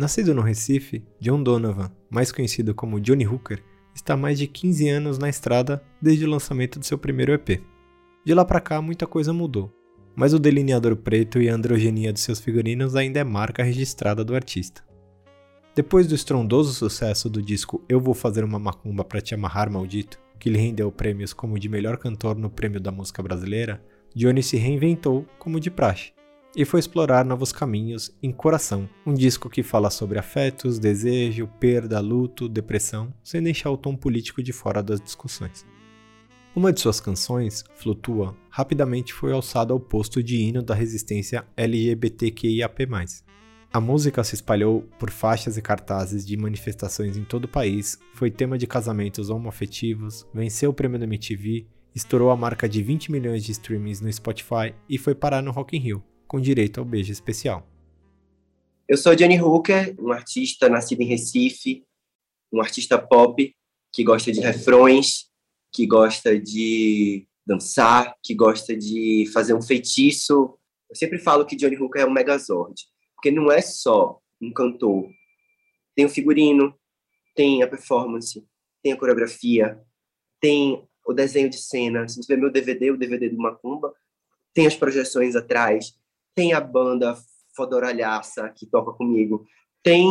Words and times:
Nascido 0.00 0.34
no 0.34 0.40
Recife, 0.40 1.04
John 1.20 1.42
Donovan, 1.42 1.92
mais 2.08 2.32
conhecido 2.32 2.74
como 2.74 2.98
Johnny 2.98 3.26
Hooker, 3.26 3.62
está 3.94 4.14
há 4.14 4.16
mais 4.16 4.38
de 4.38 4.46
15 4.46 4.88
anos 4.88 5.18
na 5.18 5.28
estrada 5.28 5.84
desde 6.00 6.24
o 6.24 6.30
lançamento 6.30 6.78
do 6.78 6.86
seu 6.86 6.96
primeiro 6.96 7.34
EP. 7.34 7.60
De 8.24 8.32
lá 8.32 8.42
para 8.42 8.62
cá, 8.62 8.80
muita 8.80 9.06
coisa 9.06 9.30
mudou, 9.30 9.70
mas 10.16 10.32
o 10.32 10.38
delineador 10.38 10.96
preto 10.96 11.38
e 11.38 11.50
a 11.50 11.54
androgenia 11.54 12.14
de 12.14 12.20
seus 12.20 12.40
figurinos 12.40 12.96
ainda 12.96 13.20
é 13.20 13.24
marca 13.24 13.62
registrada 13.62 14.24
do 14.24 14.34
artista. 14.34 14.82
Depois 15.76 16.06
do 16.06 16.14
estrondoso 16.14 16.72
sucesso 16.72 17.28
do 17.28 17.42
disco 17.42 17.84
Eu 17.86 18.00
Vou 18.00 18.14
Fazer 18.14 18.42
Uma 18.42 18.58
Macumba 18.58 19.04
para 19.04 19.20
Te 19.20 19.34
Amarrar 19.34 19.70
Maldito, 19.70 20.18
que 20.38 20.48
lhe 20.48 20.58
rendeu 20.58 20.90
prêmios 20.90 21.34
como 21.34 21.58
de 21.58 21.68
melhor 21.68 21.98
cantor 21.98 22.36
no 22.36 22.48
Prêmio 22.48 22.80
da 22.80 22.90
Música 22.90 23.22
Brasileira, 23.22 23.84
Johnny 24.16 24.42
se 24.42 24.56
reinventou 24.56 25.26
como 25.38 25.60
de 25.60 25.70
praxe 25.70 26.14
e 26.54 26.64
foi 26.64 26.80
explorar 26.80 27.24
novos 27.24 27.52
caminhos 27.52 28.10
em 28.22 28.32
Coração, 28.32 28.88
um 29.06 29.14
disco 29.14 29.48
que 29.48 29.62
fala 29.62 29.90
sobre 29.90 30.18
afetos, 30.18 30.78
desejo, 30.78 31.46
perda, 31.60 32.00
luto, 32.00 32.48
depressão, 32.48 33.12
sem 33.22 33.42
deixar 33.42 33.70
o 33.70 33.76
tom 33.76 33.94
político 33.94 34.42
de 34.42 34.52
fora 34.52 34.82
das 34.82 35.00
discussões. 35.00 35.64
Uma 36.54 36.72
de 36.72 36.80
suas 36.80 37.00
canções, 37.00 37.64
Flutua, 37.76 38.36
rapidamente 38.48 39.14
foi 39.14 39.32
alçada 39.32 39.72
ao 39.72 39.78
posto 39.78 40.20
de 40.20 40.36
hino 40.36 40.62
da 40.62 40.74
resistência 40.74 41.46
LGBTQIAP+. 41.56 42.88
A 43.72 43.80
música 43.80 44.24
se 44.24 44.34
espalhou 44.34 44.82
por 44.98 45.10
faixas 45.10 45.56
e 45.56 45.62
cartazes 45.62 46.26
de 46.26 46.36
manifestações 46.36 47.16
em 47.16 47.22
todo 47.22 47.44
o 47.44 47.48
país, 47.48 47.96
foi 48.14 48.28
tema 48.28 48.58
de 48.58 48.66
casamentos 48.66 49.30
homoafetivos, 49.30 50.26
venceu 50.34 50.70
o 50.70 50.74
prêmio 50.74 50.98
da 50.98 51.04
MTV, 51.04 51.68
estourou 51.94 52.30
a 52.30 52.36
marca 52.36 52.68
de 52.68 52.82
20 52.82 53.12
milhões 53.12 53.44
de 53.44 53.52
streamings 53.52 54.00
no 54.00 54.12
Spotify 54.12 54.74
e 54.88 54.98
foi 54.98 55.14
parar 55.14 55.42
no 55.42 55.52
Rock 55.52 55.76
in 55.76 55.80
Rio 55.80 56.04
com 56.30 56.40
direito 56.40 56.78
ao 56.78 56.86
beijo 56.86 57.10
especial. 57.10 57.68
Eu 58.88 58.96
sou 58.96 59.16
Johnny 59.16 59.40
Hooker, 59.40 59.96
um 59.98 60.12
artista 60.12 60.68
nascido 60.68 61.00
em 61.00 61.06
Recife, 61.06 61.84
um 62.52 62.60
artista 62.60 62.96
pop 62.96 63.52
que 63.92 64.04
gosta 64.04 64.30
de 64.30 64.38
refrões, 64.38 65.28
que 65.72 65.84
gosta 65.84 66.38
de 66.38 67.26
dançar, 67.44 68.14
que 68.22 68.32
gosta 68.32 68.76
de 68.76 69.28
fazer 69.32 69.54
um 69.54 69.60
feitiço. 69.60 70.56
Eu 70.88 70.94
sempre 70.94 71.18
falo 71.18 71.44
que 71.44 71.56
Johnny 71.56 71.76
Hooker 71.76 72.02
é 72.02 72.06
um 72.06 72.12
megazord, 72.12 72.80
porque 73.16 73.32
não 73.32 73.50
é 73.50 73.60
só 73.60 74.20
um 74.40 74.52
cantor. 74.52 75.10
Tem 75.96 76.04
o 76.04 76.08
figurino, 76.08 76.72
tem 77.34 77.64
a 77.64 77.66
performance, 77.66 78.46
tem 78.80 78.92
a 78.92 78.96
coreografia, 78.96 79.80
tem 80.40 80.88
o 81.04 81.12
desenho 81.12 81.50
de 81.50 81.58
cena. 81.58 82.06
Se 82.06 82.22
você 82.22 82.36
ver 82.36 82.40
meu 82.40 82.52
DVD, 82.52 82.92
o 82.92 82.96
DVD 82.96 83.28
do 83.30 83.36
Macumba, 83.36 83.92
tem 84.54 84.68
as 84.68 84.76
projeções 84.76 85.34
atrás, 85.34 85.98
tem 86.34 86.52
a 86.52 86.60
banda 86.60 87.16
Fodoralhaça, 87.54 88.48
que 88.50 88.66
toca 88.66 88.92
comigo. 88.92 89.44
Tem 89.82 90.06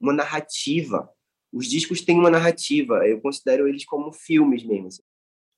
uma 0.00 0.12
narrativa. 0.12 1.08
Os 1.52 1.66
discos 1.66 2.00
têm 2.00 2.18
uma 2.18 2.30
narrativa. 2.30 3.06
Eu 3.06 3.20
considero 3.20 3.68
eles 3.68 3.84
como 3.84 4.12
filmes 4.12 4.64
mesmo. 4.64 4.88
Assim. 4.88 5.02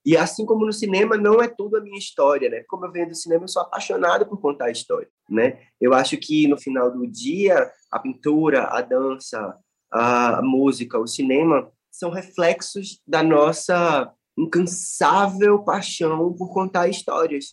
E 0.05 0.17
assim 0.17 0.45
como 0.45 0.67
no 0.67 0.73
cinema, 0.73 1.17
não 1.17 1.41
é 1.41 1.47
tudo 1.47 1.77
a 1.77 1.81
minha 1.81 1.99
história, 1.99 2.49
né? 2.51 2.65
Como 2.69 2.85
eu 2.85 2.91
venho 2.91 3.09
do 3.09 3.15
cinema, 3.15 3.45
eu 3.45 3.49
sou 3.49 3.63
apaixonado 3.63 4.27
por 4.27 4.41
contar 4.41 4.67
a 4.67 4.71
história, 4.71 5.09
né? 5.31 5.61
Eu 5.81 5.95
acho 5.95 6.17
que 6.19 6.49
no 6.49 6.59
final 6.59 6.91
do 6.91 7.07
dia, 7.07 7.71
a 7.91 8.01
pintura, 8.01 8.65
a 8.65 8.81
dança, 8.81 9.57
a 9.93 10.43
música, 10.43 10.99
o 10.99 11.07
cinema 11.07 11.71
são 11.91 12.11
reflexos 12.11 13.01
da 13.07 13.23
nossa 13.23 14.13
incansável 14.37 15.63
paixão 15.63 16.33
por 16.33 16.53
contar 16.53 16.89
histórias. 16.89 17.53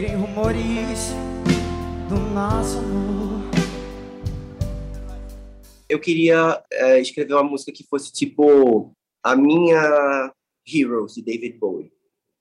Virem 0.00 0.16
rumores 0.16 1.10
do 2.08 2.16
nosso 2.32 2.78
amor. 2.78 3.42
Eu 5.90 6.00
queria 6.00 6.64
é, 6.72 6.98
escrever 6.98 7.34
uma 7.34 7.42
música 7.42 7.70
que 7.70 7.84
fosse 7.84 8.10
tipo 8.10 8.94
a 9.22 9.36
minha 9.36 10.32
Heroes 10.66 11.12
de 11.16 11.22
David 11.22 11.58
Bowie. 11.58 11.92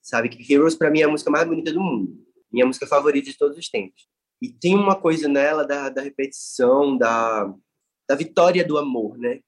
Sabe 0.02 0.30
que 0.30 0.53
Heroes 0.53 0.74
para 0.74 0.90
mim 0.90 1.02
é 1.02 1.03
a 1.03 1.09
música 1.09 1.30
mais 1.30 1.46
bonita 1.46 1.74
do 1.74 1.81
mundo, 1.81 2.25
minha 2.50 2.66
música 2.66 2.88
favorita 2.88 3.30
de 3.30 3.38
todos 3.38 3.58
os 3.58 3.68
tempos. 3.68 4.08
E 4.41 4.47
tem 4.47 4.74
uma 4.74 4.96
coisa 4.96 5.28
nela 5.28 5.66
da, 5.66 5.90
da 5.90 6.02
repetição, 6.02 6.97
da, 6.97 7.53
da 8.08 8.16
vitória 8.16 8.66
do 8.66 8.78
amor, 8.78 9.18
né? 9.18 9.41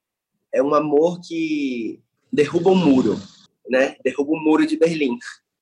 É 0.52 0.62
um 0.62 0.74
amor 0.74 1.22
que 1.22 2.02
derruba 2.30 2.72
o 2.72 2.74
um 2.74 2.76
muro, 2.76 3.16
né? 3.70 3.96
Derruba 4.04 4.34
o 4.34 4.36
um 4.36 4.44
muro 4.44 4.68
de 4.68 4.76
Berlim 4.76 5.18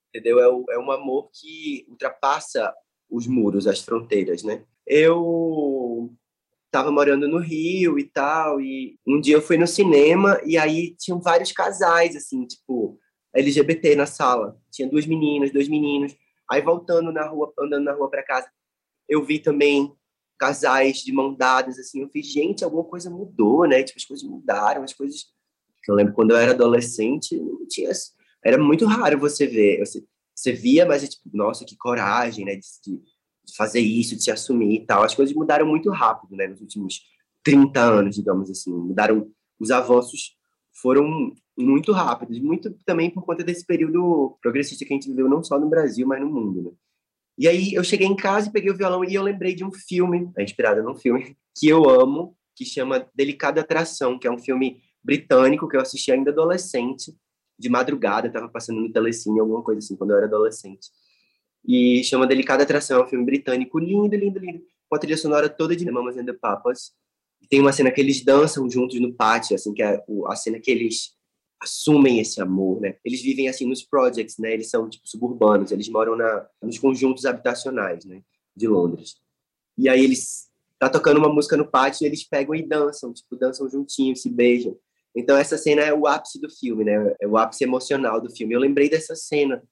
entendeu? 0.09 0.39
É, 0.39 0.47
o, 0.47 0.65
é 0.69 0.79
um 0.79 0.91
amor 0.91 1.29
que 1.33 1.85
ultrapassa 1.87 2.73
os 3.09 3.25
muros, 3.27 3.67
as 3.67 3.81
fronteiras, 3.81 4.43
né? 4.43 4.63
Eu 4.85 6.13
estava 6.65 6.91
morando 6.91 7.27
no 7.27 7.39
Rio 7.39 7.97
e 7.97 8.03
tal, 8.03 8.61
e 8.61 8.99
um 9.07 9.19
dia 9.19 9.35
eu 9.35 9.41
fui 9.41 9.57
no 9.57 9.65
cinema 9.65 10.39
e 10.45 10.57
aí 10.57 10.95
tinham 10.97 11.19
vários 11.19 11.51
casais, 11.51 12.15
assim, 12.15 12.45
tipo, 12.45 12.99
LGBT 13.33 13.95
na 13.95 14.05
sala. 14.05 14.57
Tinha 14.71 14.87
duas 14.87 15.05
meninas, 15.05 15.51
dois 15.51 15.67
meninos. 15.67 16.15
Aí 16.49 16.61
voltando 16.61 17.11
na 17.11 17.27
rua, 17.27 17.51
andando 17.59 17.83
na 17.83 17.93
rua 17.93 18.09
para 18.09 18.23
casa, 18.23 18.49
eu 19.07 19.23
vi 19.23 19.39
também 19.39 19.91
casais 20.37 20.99
de 20.99 21.11
mão 21.11 21.33
dadas, 21.33 21.77
assim, 21.77 22.01
eu 22.01 22.09
fiz, 22.09 22.25
gente, 22.27 22.63
alguma 22.63 22.83
coisa 22.83 23.09
mudou, 23.09 23.67
né? 23.67 23.83
Tipo, 23.83 23.99
as 23.99 24.05
coisas 24.05 24.27
mudaram, 24.27 24.83
as 24.83 24.93
coisas... 24.93 25.25
Eu 25.87 25.95
lembro 25.95 26.13
quando 26.13 26.31
eu 26.31 26.37
era 26.37 26.51
adolescente, 26.51 27.35
não 27.35 27.67
tinha 27.67 27.89
era 28.43 28.57
muito 28.57 28.85
raro 28.85 29.19
você 29.19 29.47
ver. 29.47 29.79
Você, 29.79 30.03
você 30.35 30.51
via, 30.51 30.85
mas 30.85 31.03
é 31.03 31.07
tipo, 31.07 31.29
nossa, 31.33 31.65
que 31.65 31.77
coragem, 31.77 32.45
né? 32.45 32.55
De, 32.55 32.67
de, 32.83 33.01
fazer 33.55 33.79
isso, 33.79 34.15
de 34.15 34.23
se 34.23 34.31
assumir 34.31 34.81
e 34.81 34.85
tal. 34.85 35.03
As 35.03 35.15
coisas 35.15 35.35
mudaram 35.35 35.65
muito 35.65 35.89
rápido, 35.89 36.35
né? 36.35 36.47
Nos 36.47 36.61
últimos 36.61 37.01
30 37.43 37.79
anos, 37.81 38.15
digamos 38.15 38.49
assim. 38.49 38.71
Mudaram, 38.71 39.29
os 39.59 39.71
avanços 39.71 40.37
foram 40.81 41.33
muito 41.57 41.91
rápidos, 41.91 42.39
muito 42.39 42.71
também 42.85 43.09
por 43.09 43.25
conta 43.25 43.43
desse 43.43 43.65
período 43.65 44.37
progressista 44.41 44.85
que 44.85 44.93
a 44.93 44.95
gente 44.95 45.09
viveu 45.09 45.27
não 45.27 45.43
só 45.43 45.59
no 45.59 45.69
Brasil, 45.69 46.07
mas 46.07 46.21
no 46.21 46.29
mundo, 46.29 46.61
né? 46.61 46.71
E 47.37 47.47
aí 47.47 47.73
eu 47.73 47.83
cheguei 47.85 48.05
em 48.05 48.15
casa 48.15 48.49
e 48.49 48.51
peguei 48.51 48.69
o 48.69 48.75
violão 48.75 49.03
e 49.03 49.15
eu 49.15 49.23
lembrei 49.23 49.55
de 49.55 49.63
um 49.63 49.71
filme, 49.71 50.29
é 50.37 50.43
inspirado 50.43 50.83
num 50.83 50.95
filme 50.95 51.37
que 51.57 51.67
eu 51.67 51.89
amo, 51.89 52.35
que 52.55 52.65
chama 52.65 53.07
Delicada 53.15 53.61
Atração, 53.61 54.19
que 54.19 54.27
é 54.27 54.31
um 54.31 54.37
filme 54.37 54.81
britânico 55.01 55.67
que 55.67 55.77
eu 55.77 55.81
assisti 55.81 56.11
ainda 56.11 56.31
adolescente, 56.31 57.15
de 57.59 57.69
madrugada, 57.69 58.27
estava 58.27 58.47
passando 58.47 58.79
no 58.79 58.91
telecine, 58.91 59.39
alguma 59.39 59.61
coisa 59.61 59.79
assim, 59.79 59.95
quando 59.95 60.11
eu 60.11 60.17
era 60.17 60.25
adolescente. 60.25 60.89
E 61.65 62.03
chama 62.05 62.25
Delicada 62.25 62.63
Atração, 62.63 63.01
é 63.01 63.03
um 63.03 63.07
filme 63.07 63.25
britânico 63.25 63.77
lindo, 63.77 64.15
lindo, 64.15 64.39
lindo, 64.39 64.63
com 64.87 64.95
a 64.95 64.99
trilha 64.99 65.17
sonora 65.17 65.49
toda 65.49 65.75
de 65.75 65.85
Mamas 65.91 66.17
and 66.17 66.25
the 66.25 66.33
Papas. 66.33 66.93
E 67.41 67.47
tem 67.47 67.59
uma 67.59 67.73
cena 67.73 67.91
que 67.91 67.99
eles 67.99 68.23
dançam 68.23 68.69
juntos 68.69 68.99
no 68.99 69.13
pátio, 69.13 69.55
assim, 69.55 69.73
que 69.73 69.83
é 69.83 70.01
a 70.27 70.35
cena 70.35 70.59
que 70.59 70.71
eles 70.71 71.17
assumem 71.61 72.19
esse 72.19 72.41
amor, 72.41 72.79
né? 72.79 72.95
Eles 73.03 73.21
vivem 73.21 73.49
assim 73.49 73.67
nos 73.67 73.83
projects, 73.83 74.37
né? 74.37 74.53
Eles 74.53 74.69
são 74.69 74.89
tipo 74.89 75.05
suburbanos, 75.05 75.71
eles 75.71 75.89
moram 75.89 76.15
na 76.15 76.47
nos 76.61 76.79
conjuntos 76.79 77.25
habitacionais, 77.25 78.05
né, 78.05 78.21
de 78.55 78.67
Londres. 78.67 79.17
E 79.77 79.89
aí 79.89 80.03
eles 80.03 80.47
tá 80.79 80.89
tocando 80.89 81.17
uma 81.17 81.27
música 81.27 81.57
no 81.57 81.69
pátio, 81.69 82.05
e 82.05 82.07
eles 82.07 82.23
pegam 82.23 82.55
e 82.55 82.65
dançam, 82.65 83.13
tipo, 83.13 83.35
dançam 83.35 83.69
juntinhos, 83.69 84.21
se 84.21 84.29
beijam. 84.29 84.77
Então 85.15 85.35
essa 85.37 85.57
cena 85.57 85.81
é 85.81 85.93
o 85.93 86.07
ápice 86.07 86.39
do 86.39 86.49
filme, 86.49 86.83
né? 86.83 87.15
É 87.19 87.27
o 87.27 87.37
ápice 87.37 87.63
emocional 87.63 88.21
do 88.21 88.29
filme. 88.29 88.53
Eu 88.53 88.59
lembrei 88.59 88.89
dessa 88.89 89.15
cena, 89.15 89.63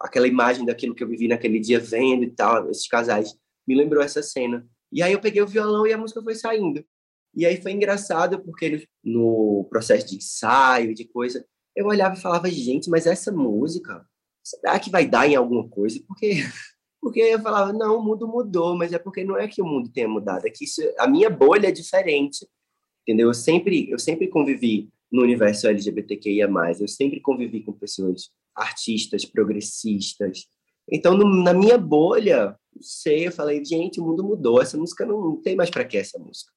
aquela 0.00 0.28
imagem 0.28 0.64
daquilo 0.64 0.94
que 0.94 1.02
eu 1.02 1.08
vivi 1.08 1.28
naquele 1.28 1.58
dia 1.58 1.80
vendo 1.80 2.24
e 2.24 2.30
tal, 2.30 2.70
esses 2.70 2.86
casais, 2.86 3.34
me 3.66 3.74
lembrou 3.74 4.02
essa 4.02 4.22
cena. 4.22 4.66
E 4.92 5.02
aí 5.02 5.12
eu 5.12 5.20
peguei 5.20 5.42
o 5.42 5.46
violão 5.46 5.86
e 5.86 5.92
a 5.92 5.98
música 5.98 6.22
foi 6.22 6.34
saindo. 6.34 6.84
E 7.34 7.44
aí 7.44 7.60
foi 7.60 7.72
engraçado 7.72 8.40
porque 8.44 8.86
no 9.02 9.66
processo 9.68 10.06
de 10.06 10.16
ensaio 10.16 10.94
de 10.94 11.04
coisa, 11.04 11.44
eu 11.74 11.86
olhava 11.86 12.14
e 12.14 12.20
falava, 12.20 12.48
gente, 12.48 12.88
mas 12.88 13.06
essa 13.06 13.32
música 13.32 14.06
será 14.44 14.78
que 14.78 14.90
vai 14.90 15.06
dar 15.06 15.26
em 15.26 15.34
alguma 15.34 15.68
coisa? 15.68 16.00
Porque 16.06 16.42
porque 17.00 17.20
eu 17.20 17.38
falava, 17.42 17.70
não, 17.70 17.98
o 17.98 18.02
mundo 18.02 18.26
mudou, 18.26 18.74
mas 18.74 18.92
é 18.94 18.98
porque 18.98 19.24
não 19.24 19.36
é 19.36 19.46
que 19.46 19.60
o 19.60 19.66
mundo 19.66 19.90
tenha 19.92 20.08
mudado, 20.08 20.46
é 20.46 20.50
que 20.50 20.64
isso, 20.64 20.80
a 20.98 21.06
minha 21.06 21.28
bolha 21.28 21.68
é 21.68 21.70
diferente, 21.70 22.48
entendeu? 23.04 23.28
Eu 23.28 23.34
sempre, 23.34 23.90
eu 23.90 23.98
sempre 23.98 24.26
convivi 24.26 24.88
no 25.12 25.22
universo 25.22 25.68
LGBTQIA+, 25.68 26.48
eu 26.80 26.88
sempre 26.88 27.20
convivi 27.20 27.62
com 27.62 27.72
pessoas 27.72 28.30
artistas, 28.54 29.24
progressistas. 29.24 30.46
Então, 30.90 31.16
no, 31.16 31.42
na 31.42 31.54
minha 31.54 31.78
bolha, 31.78 32.56
sei, 32.80 33.28
eu 33.28 33.32
falei, 33.32 33.64
gente, 33.64 34.00
o 34.00 34.04
mundo 34.04 34.24
mudou, 34.24 34.60
essa 34.60 34.76
música 34.76 35.04
não, 35.06 35.20
não 35.20 35.36
tem 35.36 35.54
mais 35.54 35.70
para 35.70 35.84
que 35.84 35.96
essa 35.96 36.18
música. 36.18 36.52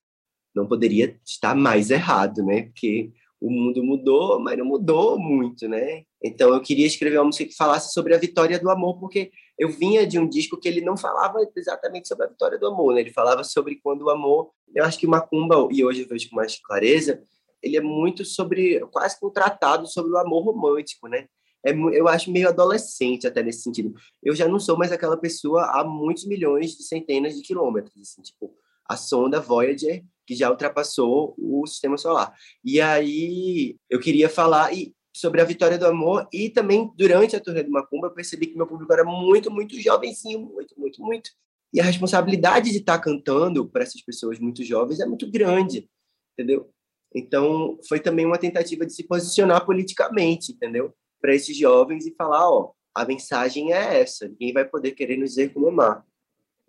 Não 0.55 0.65
poderia 0.67 1.19
estar 1.25 1.53
mais 1.53 1.91
errado, 1.91 2.44
né? 2.44 2.63
Porque 2.63 3.11
o 3.39 3.51
mundo 3.51 3.83
mudou, 3.83 4.39
mas 4.39 4.57
não 4.57 4.65
mudou 4.65 5.19
muito, 5.19 5.67
né? 5.67 6.03
Então 6.23 6.53
eu 6.53 6.61
queria 6.61 6.88
escrever 6.88 7.19
uma 7.19 7.25
música 7.25 7.45
que 7.45 7.55
falasse 7.55 7.94
sobre 7.94 8.15
a 8.15 8.17
vitória 8.17 8.59
do 8.59 8.69
amor, 8.69 8.99
porque 8.99 9.31
eu 9.57 9.69
vinha 9.69 10.06
de 10.06 10.19
um 10.19 10.27
disco 10.27 10.57
que 10.57 10.68
ele 10.68 10.81
não 10.81 10.95
falava 10.95 11.39
exatamente 11.56 12.07
sobre 12.07 12.25
a 12.25 12.30
vitória 12.30 12.59
do 12.59 12.68
amor, 12.68 12.94
né? 12.94 13.01
Ele 13.01 13.12
falava 13.12 13.44
sobre 13.44 13.80
quando 13.81 14.04
o 14.04 14.09
amor. 14.09 14.51
Eu 14.75 14.83
acho 14.83 15.00
que 15.00 15.07
Macumba, 15.07 15.68
e 15.71 15.83
hoje 15.83 16.01
eu 16.01 16.07
vejo 16.07 16.30
com 16.30 16.36
mais 16.36 16.59
clareza, 16.59 17.21
ele 17.62 17.75
é 17.75 17.81
muito 17.81 18.24
sobre, 18.24 18.80
quase 18.92 19.19
que 19.19 19.25
um 19.25 19.31
tratado 19.31 19.88
sobre 19.88 20.12
o 20.12 20.18
amor 20.18 20.44
romântico, 20.44 21.07
né? 21.07 21.27
É, 21.65 21.71
eu 21.71 22.07
acho 22.07 22.31
meio 22.31 22.48
adolescente 22.48 23.25
até 23.25 23.42
nesse 23.42 23.63
sentido. 23.63 23.94
Eu 24.24 24.36
já 24.36 24.48
não 24.48 24.59
sou 24.59 24.77
mais 24.77 24.92
aquela 24.92 25.18
pessoa 25.18 25.63
há 25.71 25.83
muitos 25.83 26.25
milhões 26.25 26.71
de 26.77 26.83
centenas 26.83 27.36
de 27.36 27.42
quilômetros, 27.42 28.00
assim, 28.00 28.21
tipo, 28.21 28.54
a 28.88 28.95
sonda 28.95 29.39
Voyager 29.39 30.04
que 30.25 30.36
já 30.36 30.50
ultrapassou 30.50 31.33
o 31.38 31.65
sistema 31.65 31.98
solar. 31.98 32.33
E 32.63 32.81
aí 32.81 33.77
eu 33.89 34.00
queria 34.00 34.30
falar 34.30 34.74
e 34.74 34.94
sobre 35.17 35.41
a 35.41 35.45
vitória 35.45 35.77
do 35.77 35.87
amor 35.87 36.27
e 36.31 36.49
também 36.49 36.91
durante 36.95 37.35
a 37.35 37.39
turnê 37.39 37.63
do 37.63 37.71
Macumba 37.71 38.07
eu 38.07 38.13
percebi 38.13 38.47
que 38.47 38.57
meu 38.57 38.67
público 38.67 38.93
era 38.93 39.03
muito, 39.03 39.49
muito 39.49 39.79
jovenzinho, 39.79 40.39
muito, 40.39 40.79
muito, 40.79 41.01
muito. 41.01 41.31
E 41.73 41.81
a 41.81 41.83
responsabilidade 41.83 42.71
de 42.71 42.77
estar 42.77 42.99
cantando 42.99 43.67
para 43.67 43.83
essas 43.83 44.01
pessoas 44.01 44.39
muito 44.39 44.63
jovens 44.63 44.99
é 44.99 45.05
muito 45.05 45.29
grande, 45.29 45.89
entendeu? 46.33 46.69
Então, 47.13 47.77
foi 47.87 47.99
também 47.99 48.25
uma 48.25 48.37
tentativa 48.37 48.85
de 48.85 48.93
se 48.93 49.03
posicionar 49.03 49.65
politicamente, 49.65 50.51
entendeu? 50.51 50.93
Para 51.19 51.33
esses 51.33 51.57
jovens 51.57 52.05
e 52.05 52.13
falar, 52.15 52.49
ó, 52.49 52.71
a 52.95 53.05
mensagem 53.05 53.73
é 53.73 54.01
essa, 54.01 54.27
ninguém 54.27 54.53
vai 54.53 54.65
poder 54.65 54.91
querer 54.91 55.17
nos 55.17 55.31
dizer 55.31 55.53
como 55.53 55.67
amar. 55.67 56.05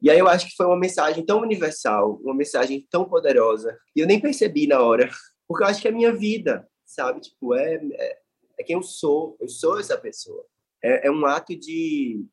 E 0.01 0.11
aí 0.11 0.19
eu 0.19 0.29
acho 0.29 0.47
que 0.47 0.57
foi 0.57 0.67
uma 0.67 0.79
mensagem 0.79 1.25
tão 1.25 1.41
universal, 1.41 2.21
uma 2.23 2.35
mensagem 2.35 2.87
tão 2.91 3.05
poderosa, 3.05 3.77
e 3.95 4.01
eu 4.01 4.07
nem 4.07 4.21
percebi 4.21 4.67
na 4.67 4.81
hora, 4.81 5.09
porque 5.47 5.65
eu 5.65 5.69
acho 5.69 5.83
que 5.83 5.89
é 5.89 5.91
a 5.91 5.95
minha 5.95 6.15
vida, 6.15 6.67
sabe? 6.85 7.21
Tipo, 7.21 7.55
é, 7.55 7.75
é, 7.75 8.19
é 8.59 8.63
quem 8.63 8.77
eu 8.77 8.83
sou, 8.83 9.37
eu 9.41 9.49
sou 9.49 9.79
essa 9.79 9.97
pessoa. 9.97 10.45
É, 10.83 11.09
é 11.09 11.11
um 11.11 11.25
ato 11.27 11.57
de 11.57 12.25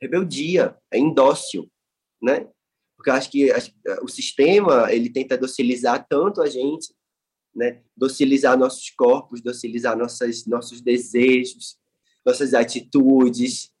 rebeldia, 0.00 0.76
é 0.90 0.98
indócil, 0.98 1.70
né? 2.22 2.48
Porque 2.96 3.10
eu 3.10 3.14
acho 3.14 3.30
que 3.30 3.50
a, 3.50 3.58
o 4.02 4.08
sistema, 4.08 4.92
ele 4.92 5.10
tenta 5.10 5.36
docilizar 5.38 6.06
tanto 6.08 6.42
a 6.42 6.46
gente, 6.46 6.94
né? 7.54 7.82
Docilizar 7.96 8.58
nossos 8.58 8.90
corpos, 8.90 9.40
docilizar 9.40 9.96
nossas, 9.96 10.46
nossos 10.46 10.80
desejos, 10.80 11.78
nossas 12.24 12.54
atitudes, 12.54 13.72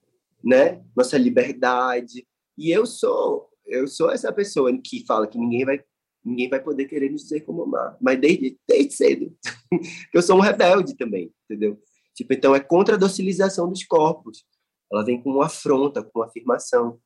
né? 0.42 0.84
Nossa 0.96 1.18
liberdade, 1.18 2.26
e 2.56 2.70
eu 2.70 2.86
sou, 2.86 3.50
eu 3.66 3.86
sou 3.88 4.10
essa 4.10 4.32
pessoa 4.32 4.70
que 4.80 5.04
fala 5.04 5.26
que 5.26 5.38
ninguém 5.38 5.64
vai 5.64 5.82
ninguém 6.24 6.48
vai 6.48 6.60
poder 6.60 6.86
querer 6.86 7.10
me 7.10 7.16
dizer 7.16 7.40
como 7.40 7.62
amar, 7.62 7.96
mas 8.00 8.18
desde, 8.18 8.58
desde 8.66 8.94
cedo. 8.94 9.36
eu 10.12 10.22
sou 10.22 10.36
um 10.36 10.40
rebelde 10.40 10.96
também, 10.96 11.30
entendeu? 11.44 11.78
Tipo, 12.14 12.32
então 12.32 12.54
é 12.54 12.60
contra 12.60 12.94
a 12.94 12.98
docilização 12.98 13.68
dos 13.68 13.84
corpos. 13.84 14.44
Ela 14.90 15.04
vem 15.04 15.20
com 15.20 15.30
uma 15.30 15.46
afronta, 15.46 16.02
com 16.02 16.20
uma 16.20 16.26
afirmação, 16.26 16.98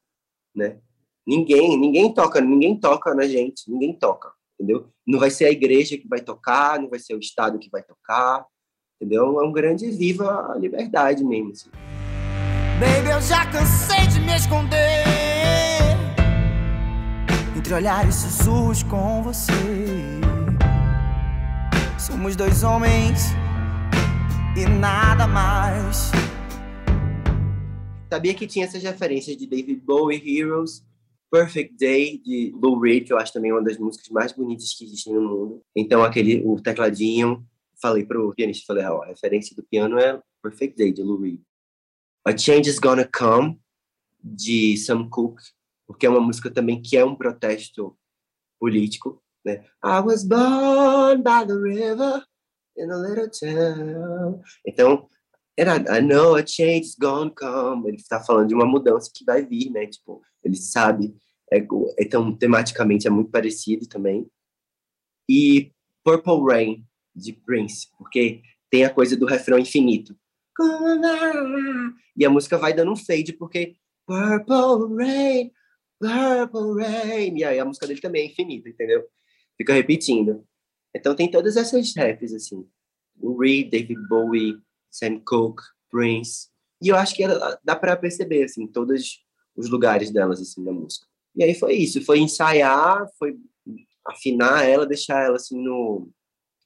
né? 0.55 0.79
Ninguém, 1.27 1.79
ninguém 1.79 2.13
toca, 2.13 2.41
ninguém 2.41 2.79
toca 2.79 3.15
na 3.15 3.27
gente, 3.27 3.71
ninguém 3.71 3.93
toca, 3.99 4.31
entendeu? 4.55 4.89
Não 5.07 5.19
vai 5.19 5.31
ser 5.31 5.47
a 5.47 5.51
igreja 5.51 5.99
que 5.99 6.09
vai 6.09 6.21
tocar, 6.21 6.81
não 6.81 6.89
vai 6.89 6.99
ser 6.99 7.15
o 7.15 7.19
Estado 7.19 7.59
que 7.59 7.71
vai 7.71 7.83
tocar, 7.83 8.47
entendeu? 8.97 9.41
É 9.41 9.47
um 9.47 9.53
grande 9.53 9.91
viva 9.91 10.53
a 10.53 10.57
liberdade 10.57 11.25
mesmo. 11.25 11.53
Assim. 11.53 11.71
Baby, 12.81 13.11
eu 13.11 13.21
já 13.21 13.45
cansei 13.51 14.07
de 14.07 14.21
me 14.21 14.35
esconder 14.37 14.98
entre 17.69 17.77
olhares 17.77 18.15
sussurros 18.15 18.83
com 18.83 19.23
você. 19.23 19.53
Somos 21.99 22.35
dois 22.35 22.63
homens 22.63 23.25
e 24.57 24.65
nada 24.65 25.27
mais. 25.27 26.11
Sabia 28.11 28.33
que 28.33 28.47
tinha 28.47 28.65
essas 28.65 28.83
referências 28.83 29.37
de 29.37 29.47
David 29.47 29.83
Bowie, 29.85 30.17
Heroes, 30.17 30.83
Perfect 31.31 31.77
Day, 31.77 32.23
de 32.25 32.55
Lou 32.59 32.81
Reed, 32.81 33.05
que 33.05 33.13
eu 33.13 33.19
acho 33.19 33.35
também 33.35 33.53
uma 33.53 33.63
das 33.63 33.77
músicas 33.77 34.09
mais 34.09 34.33
bonitas 34.33 34.73
que 34.73 34.85
existem 34.87 35.13
no 35.13 35.21
mundo. 35.21 35.63
Então, 35.77 36.03
aquele, 36.03 36.43
o 36.47 36.59
tecladinho, 36.63 37.47
falei 37.83 38.03
pro 38.03 38.33
pianista, 38.35 38.65
falei, 38.67 38.87
ó, 38.87 39.03
a 39.03 39.09
referência 39.09 39.55
do 39.55 39.63
piano 39.63 39.99
é 39.99 40.19
Perfect 40.43 40.75
Day, 40.75 40.91
de 40.91 41.03
Lou 41.03 41.21
Reed. 41.21 41.41
A 42.27 42.35
Change 42.35 42.71
is 42.71 42.79
Gonna 42.79 43.07
Come, 43.07 43.61
de 44.25 44.75
Sam 44.79 45.07
Cooke, 45.11 45.43
porque 45.89 46.05
é 46.05 46.11
uma 46.11 46.21
música 46.21 46.51
também 46.51 46.83
que 46.83 46.99
é 46.99 47.05
um 47.05 47.17
protesto 47.17 47.99
político, 48.61 49.23
né? 49.45 49.65
I 49.83 50.01
was 50.05 50.23
born 50.23 51.23
by 51.23 51.47
the 51.47 51.55
river 51.55 52.23
in 52.77 52.91
a 52.91 52.97
little 52.97 53.31
town. 53.31 54.43
Então, 54.67 55.09
era 55.57 55.77
I 55.77 56.03
know 56.03 56.37
a 56.37 56.47
change 56.47 56.89
is 56.89 56.95
gonna 56.95 57.33
come. 57.35 57.89
Ele 57.89 57.97
está 57.97 58.21
falando 58.21 58.49
de 58.49 58.55
uma 58.55 58.67
mudança 58.67 59.11
que 59.13 59.25
vai 59.25 59.45
vir, 59.45 59.71
né? 59.71 59.87
Tipo, 59.87 60.23
ele 60.45 60.57
sabe. 60.57 61.17
É, 61.51 61.67
então, 61.99 62.37
tematicamente 62.37 63.07
é 63.07 63.11
muito 63.11 63.31
parecido 63.31 63.89
também. 63.89 64.31
E 65.27 65.73
Purple 66.05 66.45
Rain, 66.47 66.85
de 67.17 67.33
Prince, 67.33 67.89
porque 67.97 68.43
tem 68.71 68.85
a 68.85 68.93
coisa 68.93 69.17
do 69.17 69.25
refrão 69.25 69.59
infinito. 69.59 70.15
E 72.15 72.25
a 72.27 72.31
música 72.31 72.59
vai 72.59 72.75
dando 72.75 72.93
um 72.93 72.97
fade, 72.97 73.33
porque 73.33 73.77
Purple 74.07 74.97
Rain, 74.97 75.51
Purple 75.99 76.83
Rain. 76.83 77.37
E 77.37 77.45
aí 77.45 77.59
a 77.59 77.65
música 77.65 77.87
dele 77.87 78.01
também 78.01 78.23
é 78.23 78.27
infinita, 78.31 78.69
entendeu? 78.69 79.05
Fica 79.57 79.73
repetindo. 79.73 80.45
Então 80.95 81.15
tem 81.15 81.31
todas 81.31 81.57
essas 81.57 81.95
raps, 81.95 82.33
assim. 82.33 82.67
O 83.21 83.39
Reed, 83.39 83.71
David 83.71 84.01
Bowie, 84.09 84.59
Sam 84.91 85.21
Cooke, 85.21 85.63
Prince. 85.91 86.49
E 86.81 86.89
eu 86.89 86.97
acho 86.97 87.15
que 87.15 87.23
ela, 87.25 87.59
dá 87.65 87.75
para 87.75 87.97
perceber, 87.97 88.45
assim, 88.45 88.67
todos 88.67 89.25
os 89.57 89.69
lugares 89.69 90.11
delas, 90.11 90.41
assim, 90.41 90.63
na 90.63 90.73
música. 90.73 91.07
E 91.35 91.43
aí 91.43 91.55
foi 91.55 91.75
isso. 91.75 92.05
Foi 92.05 92.19
ensaiar, 92.19 93.07
foi 93.19 93.37
afinar 94.07 94.65
ela, 94.65 94.87
deixar 94.87 95.25
ela, 95.25 95.37
assim, 95.37 95.61
no, 95.61 96.09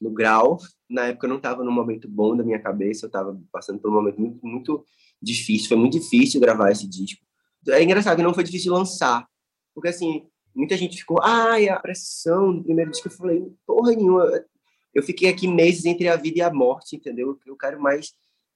no 0.01 0.11
grau. 0.11 0.59
Na 0.89 1.07
época 1.07 1.27
eu 1.27 1.31
não 1.31 1.37
estava 1.39 1.65
num 1.65 1.73
momento 1.73 2.09
bom 2.09 2.37
da 2.37 2.45
minha 2.45 2.61
cabeça, 2.61 3.07
eu 3.07 3.09
estava 3.09 3.41
passando 3.51 3.81
por 3.81 3.91
um 3.91 3.95
momento 3.95 4.21
muito, 4.21 4.47
muito 4.47 4.85
difícil. 5.21 5.69
Foi 5.69 5.77
muito 5.77 5.99
difícil 5.99 6.41
gravar 6.41 6.71
esse 6.71 6.87
disco. 6.87 7.25
É 7.69 7.83
engraçado 7.83 8.17
que 8.17 8.23
não 8.23 8.35
foi 8.35 8.45
difícil 8.45 8.73
lançar. 8.73 9.27
Porque, 9.75 9.89
assim, 9.89 10.27
muita 10.55 10.77
gente 10.77 10.99
ficou, 10.99 11.19
ai, 11.23 11.69
a 11.69 11.79
pressão 11.79 12.55
do 12.55 12.65
primeiro 12.65 12.91
disco. 12.91 13.09
Eu 13.09 13.13
falei, 13.13 13.47
porra 13.67 13.93
nenhuma. 13.93 14.45
Eu 14.95 15.03
fiquei 15.03 15.29
aqui 15.29 15.49
meses 15.49 15.85
entre 15.85 16.09
a 16.09 16.17
vida 16.17 16.39
e 16.39 16.43
a 16.43 16.53
morte, 16.53 16.97
entendeu? 16.97 17.39
Eu 17.47 17.57
quero 17.57 17.81
mais 17.81 18.13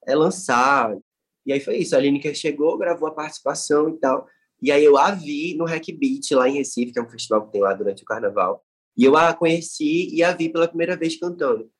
é 0.06 0.14
lançar. 0.14 0.96
E 1.44 1.52
aí 1.52 1.60
foi 1.60 1.78
isso. 1.78 1.96
A 1.96 1.98
Lineker 1.98 2.34
chegou, 2.34 2.78
gravou 2.78 3.08
a 3.08 3.14
participação 3.14 3.88
e 3.88 3.98
tal. 3.98 4.26
E 4.62 4.70
aí 4.70 4.84
eu 4.84 4.96
a 4.96 5.10
vi 5.10 5.54
no 5.54 5.64
Hack 5.64 5.86
Beat, 5.92 6.30
lá 6.32 6.48
em 6.48 6.56
Recife, 6.56 6.92
que 6.92 6.98
é 6.98 7.02
um 7.02 7.10
festival 7.10 7.46
que 7.46 7.52
tem 7.52 7.60
lá 7.60 7.74
durante 7.74 8.02
o 8.02 8.06
carnaval. 8.06 8.64
E 8.96 9.04
eu 9.04 9.16
a 9.16 9.34
conheci 9.34 10.08
e 10.14 10.22
a 10.22 10.32
vi 10.32 10.48
pela 10.48 10.68
primeira 10.68 10.96
vez 10.96 11.18
cantando. 11.18 11.70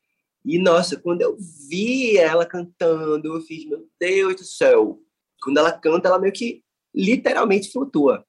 E, 0.45 0.59
nossa, 0.59 0.95
quando 0.95 1.21
eu 1.21 1.35
vi 1.67 2.17
ela 2.17 2.45
cantando, 2.45 3.35
eu 3.35 3.41
fiz, 3.41 3.65
meu 3.65 3.85
Deus 3.99 4.35
do 4.35 4.43
céu. 4.43 5.01
Quando 5.41 5.57
ela 5.57 5.71
canta, 5.71 6.07
ela 6.07 6.19
meio 6.19 6.31
que 6.31 6.63
literalmente 6.97 7.71
flutua, 7.71 8.25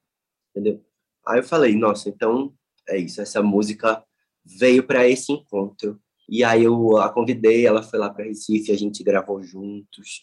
entendeu? 0.50 0.84
Aí 1.26 1.38
eu 1.38 1.44
falei, 1.44 1.74
nossa, 1.74 2.08
então 2.08 2.52
é 2.86 2.98
isso, 2.98 3.20
essa 3.20 3.42
música 3.42 4.04
veio 4.44 4.86
para 4.86 5.08
esse 5.08 5.32
encontro. 5.32 5.98
E 6.28 6.44
aí 6.44 6.64
eu 6.64 6.98
a 6.98 7.10
convidei, 7.10 7.66
ela 7.66 7.82
foi 7.82 7.98
lá 7.98 8.10
para 8.10 8.24
Recife, 8.24 8.70
a 8.70 8.76
gente 8.76 9.02
gravou 9.02 9.42
juntos 9.42 10.22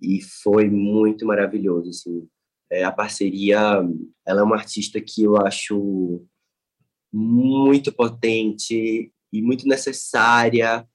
e 0.00 0.22
foi 0.22 0.68
muito 0.68 1.26
maravilhoso, 1.26 1.90
assim. 1.90 2.26
É, 2.70 2.82
a 2.82 2.90
parceria, 2.90 3.58
ela 4.26 4.40
é 4.40 4.42
uma 4.42 4.56
artista 4.56 5.00
que 5.00 5.22
eu 5.22 5.36
acho 5.36 6.26
muito 7.12 7.92
potente 7.92 9.12
e 9.32 9.42
muito 9.42 9.68
necessária 9.68 10.86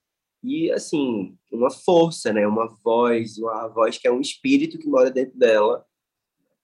e 0.44 0.72
assim 0.72 1.38
uma 1.52 1.70
força, 1.70 2.34
né? 2.34 2.46
Uma 2.48 2.68
voz, 2.84 3.38
uma 3.38 3.68
voz 3.68 3.98
que 3.98 4.08
é 4.08 4.12
um 4.12 4.20
espírito 4.20 4.78
que 4.78 4.88
mora 4.88 5.10
dentro 5.10 5.38
dela 5.38 5.86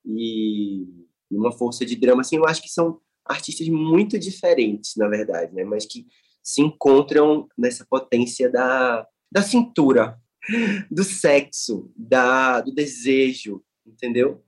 e 0.08 0.88
uma 1.30 1.52
força 1.52 1.86
de 1.86 1.96
drama, 1.96 2.22
assim, 2.22 2.38
eu 2.38 2.46
acho 2.46 2.62
que 2.62 2.70
são 2.70 3.00
artistas 3.26 3.68
muito 3.68 4.18
diferentes, 4.18 4.94
na 4.96 5.08
verdade, 5.08 5.54
né? 5.54 5.64
Mas 5.64 5.86
que 5.86 6.06
se 6.42 6.62
encontram 6.62 7.48
nessa 7.58 7.86
potência 7.90 8.50
da, 8.50 9.06
da 9.32 9.42
cintura. 9.42 10.18
do 10.90 11.04
sexo, 11.04 11.92
da, 11.96 12.62
do 12.62 12.74
desejo, 12.74 13.62
entendeu? 13.86 14.44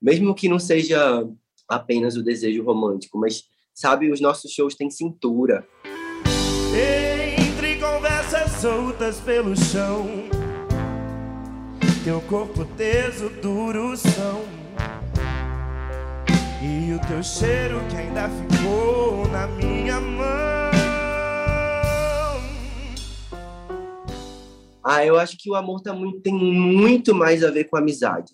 Mesmo 0.00 0.34
que 0.34 0.48
não 0.48 0.58
seja 0.58 1.26
apenas 1.68 2.16
o 2.16 2.22
desejo 2.22 2.62
romântico, 2.62 3.18
mas, 3.18 3.44
sabe, 3.74 4.10
os 4.10 4.20
nossos 4.20 4.52
shows 4.52 4.74
têm 4.74 4.90
cintura. 4.90 5.66
Entre 7.38 7.78
conversas 7.78 8.60
soltas 8.60 9.20
pelo 9.20 9.56
chão, 9.56 10.06
teu 12.04 12.20
corpo 12.22 12.64
teso, 12.76 13.30
duro 13.40 13.96
são. 13.96 14.65
E 16.68 16.92
o 16.94 16.98
teu 17.06 17.22
cheiro 17.22 17.78
que 17.88 17.96
ainda 17.96 18.28
ficou 18.28 19.28
na 19.28 19.46
minha 19.46 20.00
mão. 20.00 20.26
Ah, 24.82 25.06
eu 25.06 25.16
acho 25.16 25.36
que 25.38 25.48
o 25.48 25.54
amor 25.54 25.80
tá 25.80 25.92
muito, 25.92 26.20
tem 26.22 26.34
muito 26.34 27.14
mais 27.14 27.44
a 27.44 27.52
ver 27.52 27.64
com 27.64 27.76
amizade, 27.76 28.32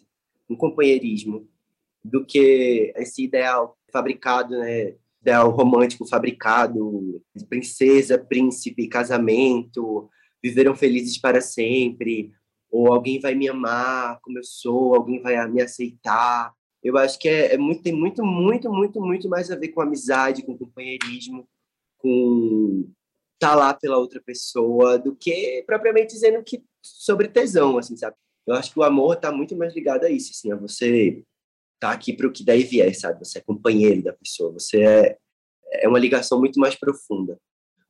com 0.49 0.57
companheirismo, 0.57 1.47
do 2.03 2.25
que 2.25 2.95
esse 2.97 3.25
ideal 3.25 3.77
fabricado, 3.93 4.59
né? 4.59 4.95
Ideal 5.21 5.51
romântico 5.51 6.09
fabricado, 6.09 7.23
princesa, 7.51 8.19
príncipe, 8.19 8.89
casamento, 8.89 10.09
viveram 10.43 10.75
felizes 10.75 11.19
para 11.19 11.43
sempre, 11.43 12.33
ou 12.71 12.91
alguém 12.91 13.21
vai 13.21 13.35
me 13.35 13.47
amar 13.47 14.19
como 14.23 14.39
eu 14.39 14.45
sou, 14.45 14.95
alguém 14.95 15.21
vai 15.21 15.47
me 15.51 15.61
aceitar. 15.61 16.55
Eu 16.83 16.99
acho 16.99 17.19
que 17.19 17.29
é, 17.29 17.55
é 17.55 17.59
muito, 17.59 17.83
tem 17.83 17.93
muito, 17.93 18.25
muito, 18.25 18.71
muito, 18.71 19.01
muito 19.01 19.29
mais 19.29 19.51
a 19.51 19.57
ver 19.57 19.69
com 19.69 19.81
amizade, 19.81 20.43
com 20.43 20.59
companheirismo, 20.59 21.49
com 21.99 22.91
estar 23.35 23.51
tá 23.51 23.55
lá 23.55 23.75
pela 23.75 23.99
outra 23.99 24.21
pessoa, 24.21 24.99
do 24.99 25.15
que 25.15 25.63
propriamente 25.67 26.15
dizendo 26.15 26.43
que 26.43 26.63
sobre 26.83 27.29
tesão, 27.29 27.79
assim, 27.79 27.97
sabe? 27.97 28.17
Eu 28.47 28.55
acho 28.55 28.73
que 28.73 28.79
o 28.79 28.83
amor 28.83 29.15
está 29.15 29.31
muito 29.31 29.57
mais 29.57 29.73
ligado 29.75 30.05
a 30.05 30.11
isso, 30.11 30.33
assim, 30.33 30.51
a 30.51 30.57
você 30.57 31.23
tá 31.79 31.93
aqui 31.93 32.13
para 32.13 32.27
o 32.27 32.33
que 32.33 32.45
daí 32.45 32.65
vier, 32.65 32.95
sabe? 32.95 33.25
Você 33.25 33.39
é 33.39 33.43
companheiro 33.43 34.03
da 34.03 34.13
pessoa, 34.13 34.53
você 34.53 34.83
é, 34.83 35.19
é 35.73 35.89
uma 35.89 35.99
ligação 35.99 36.39
muito 36.39 36.59
mais 36.59 36.75
profunda. 36.75 37.39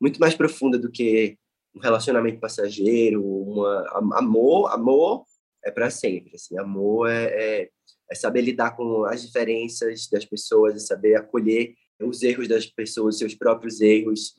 Muito 0.00 0.18
mais 0.18 0.34
profunda 0.34 0.78
do 0.78 0.90
que 0.90 1.38
um 1.74 1.80
relacionamento 1.80 2.40
passageiro, 2.40 3.24
uma 3.24 4.18
amor, 4.18 4.72
amor 4.72 5.24
é 5.64 5.70
para 5.70 5.90
sempre, 5.90 6.34
assim, 6.34 6.58
amor 6.58 7.10
é, 7.10 7.24
é, 7.24 7.70
é, 8.10 8.14
saber 8.14 8.42
lidar 8.42 8.76
com 8.76 9.04
as 9.04 9.22
diferenças 9.22 10.08
das 10.10 10.24
pessoas, 10.24 10.76
é 10.76 10.78
saber 10.78 11.14
acolher 11.14 11.74
os 12.00 12.22
erros 12.22 12.48
das 12.48 12.66
pessoas, 12.66 13.18
seus 13.18 13.34
próprios 13.34 13.80
erros, 13.80 14.34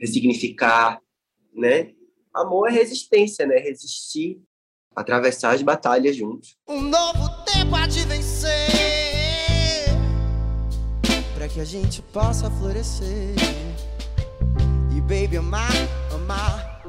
ressignificar, 0.00 1.00
né? 1.54 1.92
Amor 2.34 2.68
é 2.68 2.72
resistência, 2.72 3.46
né? 3.46 3.56
Resistir, 3.56 4.40
atravessar 4.94 5.54
as 5.54 5.62
batalhas 5.62 6.14
juntos. 6.14 6.56
Um 6.68 6.82
novo 6.82 7.28
tempo 7.46 7.74
a 7.74 7.88
te 7.88 8.04
vencer 8.06 8.86
para 11.46 11.48
que 11.48 11.60
a 11.60 11.64
gente 11.64 12.02
possa 12.02 12.50
florescer. 12.50 13.34
E 14.96 15.00
baby, 15.02 15.36
amar, 15.36 15.70
amar, 16.12 16.82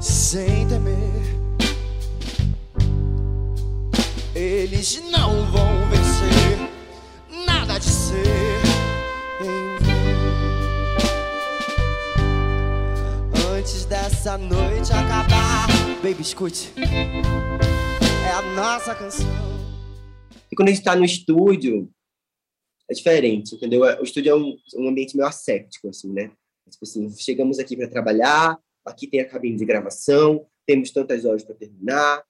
sem 0.00 0.68
temer. 0.68 1.47
Eles 4.38 5.02
não 5.10 5.50
vão 5.50 5.90
vencer 5.90 6.70
nada 7.44 7.76
de 7.76 7.90
ser 7.90 8.14
em 9.42 9.76
vão. 9.82 9.98
Antes 13.58 13.84
dessa 13.86 14.38
noite 14.38 14.92
acabar, 14.92 15.66
baby, 16.04 16.22
escute. 16.22 16.72
É 16.78 18.30
a 18.30 18.42
nossa 18.54 18.94
canção. 18.94 19.26
E 20.52 20.54
quando 20.54 20.68
a 20.68 20.70
gente 20.70 20.82
está 20.82 20.94
no 20.94 21.04
estúdio, 21.04 21.90
é 22.88 22.94
diferente, 22.94 23.56
entendeu? 23.56 23.80
O 23.80 24.04
estúdio 24.04 24.30
é 24.30 24.36
um, 24.36 24.56
um 24.76 24.88
ambiente 24.88 25.16
meio 25.16 25.28
asséptico, 25.28 25.88
assim, 25.88 26.12
né? 26.12 26.30
Tipo 26.70 26.84
assim, 26.84 27.10
chegamos 27.16 27.58
aqui 27.58 27.76
para 27.76 27.88
trabalhar, 27.88 28.56
aqui 28.84 29.08
tem 29.08 29.18
a 29.18 29.28
cabine 29.28 29.56
de 29.56 29.64
gravação, 29.64 30.46
temos 30.64 30.92
tantas 30.92 31.24
horas 31.24 31.42
para 31.42 31.56
terminar, 31.56 32.22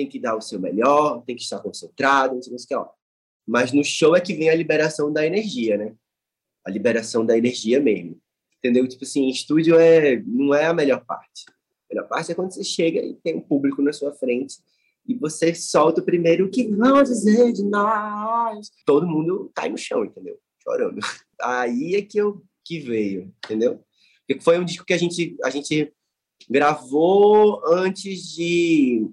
tem 0.00 0.08
que 0.08 0.18
dar 0.18 0.34
o 0.34 0.40
seu 0.40 0.58
melhor, 0.58 1.22
tem 1.24 1.36
que 1.36 1.42
estar 1.42 1.60
concentrado, 1.60 2.34
não 2.34 2.42
sei 2.42 2.54
o 2.54 2.56
que, 2.56 2.74
ó. 2.74 2.88
Mas 3.46 3.72
no 3.72 3.84
show 3.84 4.16
é 4.16 4.20
que 4.20 4.34
vem 4.34 4.48
a 4.48 4.54
liberação 4.54 5.12
da 5.12 5.26
energia, 5.26 5.76
né? 5.76 5.94
A 6.64 6.70
liberação 6.70 7.24
da 7.24 7.36
energia 7.36 7.80
mesmo. 7.80 8.18
Entendeu? 8.58 8.86
Tipo 8.88 9.04
assim, 9.04 9.28
estúdio 9.28 9.78
é, 9.78 10.22
não 10.26 10.54
é 10.54 10.66
a 10.66 10.74
melhor 10.74 11.04
parte. 11.04 11.44
A 11.48 11.94
melhor 11.94 12.08
parte 12.08 12.32
é 12.32 12.34
quando 12.34 12.52
você 12.52 12.64
chega 12.64 13.00
e 13.00 13.14
tem 13.14 13.36
um 13.36 13.40
público 13.40 13.82
na 13.82 13.92
sua 13.92 14.12
frente 14.12 14.56
e 15.06 15.14
você 15.14 15.54
solta 15.54 16.00
o 16.00 16.04
primeiro 16.04 16.46
o 16.46 16.50
que 16.50 16.68
vão 16.68 17.02
dizer 17.02 17.52
de 17.52 17.64
nós. 17.64 18.70
Todo 18.86 19.06
mundo 19.06 19.50
cai 19.54 19.68
no 19.68 19.76
chão, 19.76 20.04
entendeu? 20.04 20.38
Chorando. 20.62 21.00
Aí 21.40 21.94
é 21.94 22.02
que 22.02 22.18
eu 22.18 22.42
que 22.64 22.78
veio, 22.78 23.32
entendeu? 23.44 23.82
Porque 24.26 24.42
foi 24.42 24.58
um 24.58 24.64
disco 24.64 24.84
que 24.84 24.92
a 24.92 24.98
gente 24.98 25.36
a 25.42 25.50
gente 25.50 25.92
gravou 26.48 27.62
antes 27.66 28.32
de 28.34 29.10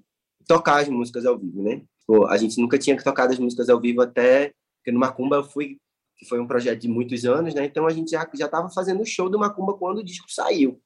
tocar 0.48 0.82
as 0.82 0.88
músicas 0.88 1.26
ao 1.26 1.38
vivo, 1.38 1.62
né? 1.62 1.84
Pô, 2.06 2.26
a 2.26 2.38
gente 2.38 2.60
nunca 2.60 2.78
tinha 2.78 2.98
tocado 3.02 3.34
as 3.34 3.40
músicas 3.40 3.70
ao 3.70 3.80
vivo 3.80 4.02
até 4.02 4.54
porque 4.78 4.92
no 4.94 5.00
Macumba 5.00 5.36
eu 5.36 5.44
fui 5.44 5.78
que 6.18 6.26
foi 6.26 6.40
um 6.40 6.48
projeto 6.48 6.80
de 6.80 6.88
muitos 6.88 7.26
anos, 7.26 7.54
né? 7.54 7.66
Então 7.66 7.86
a 7.86 7.92
gente 7.92 8.10
já 8.10 8.28
já 8.34 8.46
estava 8.46 8.70
fazendo 8.70 9.02
o 9.02 9.06
show 9.06 9.30
do 9.30 9.38
Macumba 9.38 9.78
quando 9.78 10.00
o 10.00 10.04
disco 10.04 10.32
saiu. 10.32 10.82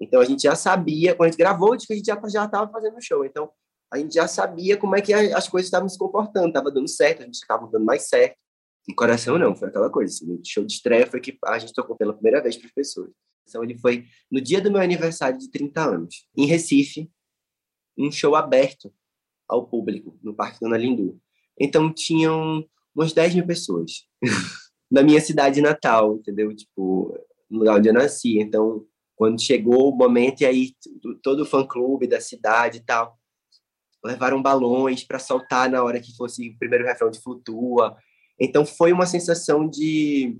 Então 0.00 0.20
a 0.20 0.24
gente 0.24 0.42
já 0.42 0.56
sabia, 0.56 1.14
quando 1.14 1.28
a 1.28 1.30
gente 1.30 1.38
gravou 1.38 1.72
o 1.72 1.76
disco, 1.76 1.92
a 1.92 1.96
gente 1.96 2.06
já 2.06 2.20
já 2.28 2.46
estava 2.46 2.70
fazendo 2.72 2.96
o 2.96 3.00
show. 3.00 3.24
Então 3.24 3.50
a 3.92 3.98
gente 3.98 4.14
já 4.14 4.26
sabia 4.26 4.76
como 4.76 4.96
é 4.96 5.02
que 5.02 5.12
as 5.12 5.48
coisas 5.48 5.66
estavam 5.66 5.88
se 5.88 5.98
comportando, 5.98 6.48
estava 6.48 6.70
dando 6.70 6.88
certo, 6.88 7.22
a 7.22 7.26
gente 7.26 7.34
estava 7.34 7.66
dando 7.68 7.84
mais 7.84 8.08
certo. 8.08 8.36
E 8.88 8.94
coração 8.94 9.38
não, 9.38 9.54
foi 9.54 9.68
aquela 9.68 9.90
coisa. 9.90 10.12
Assim, 10.12 10.32
o 10.32 10.40
show 10.44 10.64
de 10.64 10.72
estreia 10.72 11.06
foi 11.06 11.20
que 11.20 11.38
a 11.44 11.58
gente 11.58 11.74
tocou 11.74 11.94
pela 11.94 12.14
primeira 12.14 12.42
vez 12.42 12.56
para 12.56 12.66
as 12.66 12.72
pessoas. 12.72 13.10
Então 13.46 13.62
ele 13.62 13.78
foi 13.78 14.06
no 14.30 14.40
dia 14.40 14.60
do 14.60 14.70
meu 14.70 14.80
aniversário 14.80 15.38
de 15.38 15.50
30 15.50 15.84
anos, 15.84 16.26
em 16.36 16.46
Recife, 16.46 17.08
um 17.96 18.10
show 18.10 18.34
aberto 18.34 18.92
ao 19.52 19.66
público, 19.66 20.18
no 20.22 20.34
Parque 20.34 20.60
Dona 20.60 20.78
Lindu. 20.78 21.20
Então 21.60 21.92
tinham 21.92 22.64
umas 22.94 23.12
10 23.12 23.34
mil 23.34 23.46
pessoas 23.46 24.06
na 24.90 25.02
minha 25.02 25.20
cidade 25.20 25.60
natal, 25.60 26.16
entendeu? 26.16 26.54
Tipo, 26.54 27.14
no 27.50 27.58
lugar 27.58 27.78
onde 27.78 27.88
eu 27.88 27.94
nasci. 27.94 28.38
Então, 28.38 28.84
quando 29.14 29.40
chegou 29.40 29.90
o 29.90 29.96
momento, 29.96 30.40
e 30.40 30.46
aí 30.46 30.74
todo 31.22 31.40
o 31.40 31.46
fã-clube 31.46 32.06
da 32.06 32.20
cidade 32.20 32.78
e 32.78 32.80
tal, 32.80 33.18
levaram 34.04 34.42
balões 34.42 35.04
para 35.04 35.18
soltar 35.18 35.70
na 35.70 35.82
hora 35.82 36.00
que 36.00 36.16
fosse 36.16 36.48
o 36.48 36.58
primeiro 36.58 36.84
refrão 36.84 37.10
de 37.10 37.20
Flutua. 37.20 37.96
Então 38.40 38.64
foi 38.64 38.92
uma 38.92 39.06
sensação 39.06 39.68
de, 39.68 40.38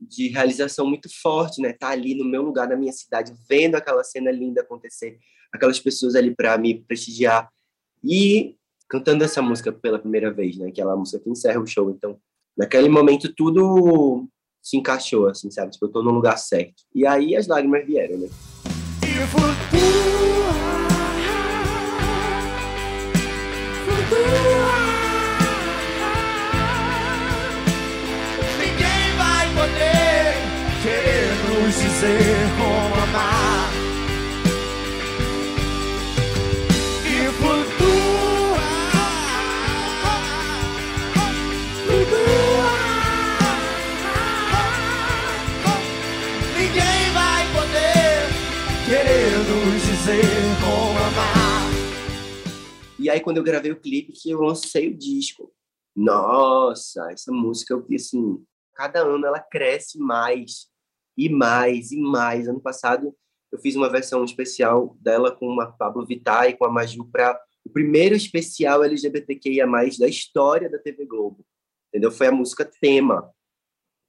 de 0.00 0.28
realização 0.28 0.86
muito 0.86 1.08
forte, 1.20 1.60
né? 1.60 1.70
Estar 1.70 1.88
tá 1.88 1.92
ali 1.92 2.14
no 2.14 2.24
meu 2.24 2.42
lugar, 2.42 2.68
na 2.68 2.76
minha 2.76 2.92
cidade, 2.92 3.34
vendo 3.48 3.74
aquela 3.74 4.04
cena 4.04 4.30
linda 4.30 4.60
acontecer, 4.60 5.18
aquelas 5.52 5.80
pessoas 5.80 6.14
ali 6.14 6.34
para 6.34 6.56
me 6.56 6.82
prestigiar 6.84 7.50
e 8.02 8.54
cantando 8.88 9.24
essa 9.24 9.40
música 9.40 9.72
pela 9.72 9.98
primeira 9.98 10.32
vez, 10.32 10.56
né? 10.56 10.70
Que 10.70 10.80
é 10.80 10.84
a 10.84 10.96
música 10.96 11.22
que 11.22 11.30
encerra 11.30 11.60
o 11.60 11.66
show. 11.66 11.90
Então, 11.90 12.18
naquele 12.56 12.88
momento 12.88 13.32
tudo 13.34 14.28
se 14.62 14.76
encaixou, 14.76 15.28
assim, 15.28 15.50
sabe? 15.50 15.70
Tipo, 15.72 15.86
eu 15.86 15.92
tô 15.92 16.02
no 16.02 16.10
lugar 16.10 16.36
certo. 16.36 16.82
E 16.94 17.06
aí 17.06 17.36
as 17.36 17.46
lágrimas 17.46 17.86
vieram, 17.86 18.18
né? 18.18 18.28
Dizer 50.00 50.22
como 50.60 50.98
amar. 50.98 51.70
E 52.98 53.10
aí, 53.10 53.20
quando 53.20 53.36
eu 53.36 53.42
gravei 53.42 53.70
o 53.70 53.80
clipe, 53.80 54.12
que 54.12 54.30
eu 54.30 54.40
lancei 54.40 54.88
o 54.88 54.96
disco, 54.96 55.52
nossa, 55.94 57.10
essa 57.12 57.30
música, 57.30 57.74
eu 57.74 57.86
assim, 57.94 58.42
cada 58.74 59.00
ano 59.00 59.26
ela 59.26 59.40
cresce 59.40 59.98
mais 59.98 60.68
e 61.16 61.28
mais 61.28 61.92
e 61.92 62.00
mais. 62.00 62.48
Ano 62.48 62.60
passado, 62.60 63.14
eu 63.52 63.58
fiz 63.58 63.76
uma 63.76 63.90
versão 63.90 64.24
especial 64.24 64.96
dela 65.00 65.32
com 65.32 65.60
a 65.60 65.66
Pablo 65.66 66.06
Vittar 66.06 66.48
e 66.48 66.56
com 66.56 66.64
a 66.64 66.70
Maju 66.70 67.06
para 67.10 67.38
o 67.64 67.70
primeiro 67.70 68.14
especial 68.14 68.82
LGBTQIA+, 68.82 69.66
da 69.98 70.08
história 70.08 70.70
da 70.70 70.78
TV 70.78 71.04
Globo. 71.04 71.44
Entendeu? 71.88 72.10
Foi 72.10 72.28
a 72.28 72.32
música 72.32 72.64
tema. 72.64 73.30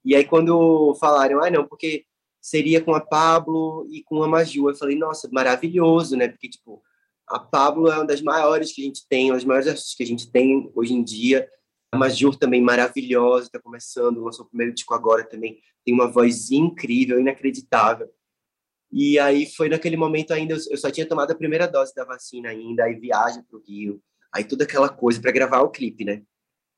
E 0.05 0.15
aí, 0.15 0.23
quando 0.23 0.95
falaram, 1.01 1.43
ah, 1.43 1.49
não, 1.49 1.67
porque 1.67 2.05
seria 2.41 2.81
com 2.81 2.95
a 2.95 2.99
Pablo 2.99 3.87
e 3.91 4.03
com 4.03 4.23
a 4.23 4.27
Maju, 4.27 4.69
eu 4.69 4.75
falei, 4.75 4.97
nossa, 4.97 5.29
maravilhoso, 5.31 6.17
né? 6.17 6.27
Porque, 6.27 6.49
tipo, 6.49 6.81
A 7.29 7.39
Pablo 7.39 7.87
é 7.87 7.95
uma 7.95 8.05
das 8.05 8.21
maiores 8.21 8.73
que 8.73 8.81
a 8.81 8.85
gente 8.85 9.07
tem, 9.07 9.29
uma 9.29 9.35
das 9.35 9.45
maiores 9.45 9.67
artistas 9.67 9.93
que 9.95 10.03
a 10.03 10.07
gente 10.07 10.29
tem 10.29 10.69
hoje 10.75 10.93
em 10.93 11.03
dia. 11.03 11.47
A 11.93 11.97
Majur 11.97 12.35
também 12.35 12.61
maravilhosa, 12.61 13.45
está 13.45 13.59
começando, 13.59 14.23
lançou 14.23 14.45
o 14.45 14.49
primeiro 14.49 14.73
disco 14.73 14.93
agora 14.93 15.23
também, 15.23 15.59
tem 15.85 15.93
uma 15.93 16.09
voz 16.09 16.49
incrível, 16.49 17.19
inacreditável. 17.19 18.09
E 18.91 19.19
aí 19.19 19.45
foi 19.45 19.69
naquele 19.69 19.95
momento 19.95 20.31
ainda, 20.31 20.53
eu 20.69 20.77
só 20.77 20.89
tinha 20.89 21.05
tomado 21.05 21.31
a 21.31 21.35
primeira 21.35 21.67
dose 21.67 21.93
da 21.93 22.03
vacina 22.03 22.49
ainda, 22.49 22.83
aí 22.85 22.95
viagem 22.95 23.43
para 23.43 23.57
o 23.57 23.61
Rio, 23.61 24.01
aí 24.33 24.43
toda 24.43 24.63
aquela 24.63 24.89
coisa 24.89 25.21
para 25.21 25.31
gravar 25.31 25.61
o 25.61 25.69
clipe, 25.69 26.03
né? 26.03 26.23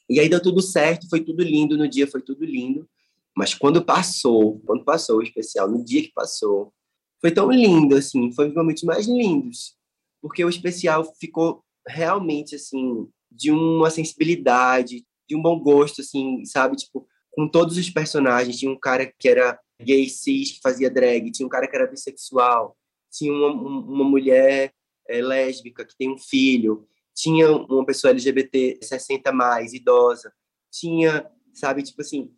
E 0.09 0.19
aí 0.19 0.27
deu 0.27 0.41
tudo 0.41 0.61
certo, 0.61 1.09
foi 1.09 1.21
tudo 1.21 1.41
lindo, 1.41 1.77
no 1.77 1.87
dia 1.87 2.07
foi 2.07 2.21
tudo 2.21 2.43
lindo. 2.43 2.87
Mas 3.35 3.53
quando 3.53 3.83
passou, 3.83 4.61
quando 4.65 4.83
passou 4.83 5.17
o 5.17 5.23
especial, 5.23 5.69
no 5.69 5.83
dia 5.83 6.03
que 6.03 6.11
passou, 6.13 6.73
foi 7.19 7.31
tão 7.31 7.51
lindo, 7.51 7.95
assim, 7.95 8.31
foi 8.31 8.45
um 8.45 8.47
dos 8.49 8.57
momentos 8.57 8.83
mais 8.83 9.07
lindos. 9.07 9.75
Porque 10.21 10.43
o 10.43 10.49
especial 10.49 11.03
ficou 11.19 11.63
realmente, 11.87 12.55
assim, 12.55 13.07
de 13.31 13.51
uma 13.51 13.89
sensibilidade, 13.89 15.05
de 15.27 15.35
um 15.35 15.41
bom 15.41 15.59
gosto, 15.59 16.01
assim, 16.01 16.45
sabe? 16.45 16.75
Tipo, 16.75 17.07
com 17.31 17.47
todos 17.47 17.77
os 17.77 17.89
personagens. 17.89 18.57
Tinha 18.57 18.71
um 18.71 18.79
cara 18.79 19.11
que 19.17 19.27
era 19.27 19.59
gay 19.81 20.07
cis, 20.09 20.51
que 20.51 20.61
fazia 20.61 20.89
drag, 20.89 21.31
tinha 21.31 21.45
um 21.45 21.49
cara 21.49 21.67
que 21.67 21.75
era 21.75 21.87
bissexual, 21.87 22.77
tinha 23.11 23.33
uma, 23.33 23.51
uma 23.51 24.03
mulher 24.03 24.73
é, 25.07 25.21
lésbica 25.21 25.85
que 25.85 25.95
tem 25.97 26.11
um 26.11 26.17
filho, 26.17 26.87
tinha 27.15 27.51
uma 27.51 27.85
pessoa 27.85 28.11
LGBT 28.11 28.79
60 28.81 29.31
mais, 29.31 29.73
idosa, 29.73 30.31
tinha, 30.71 31.29
sabe, 31.53 31.83
tipo 31.83 32.01
assim, 32.01 32.31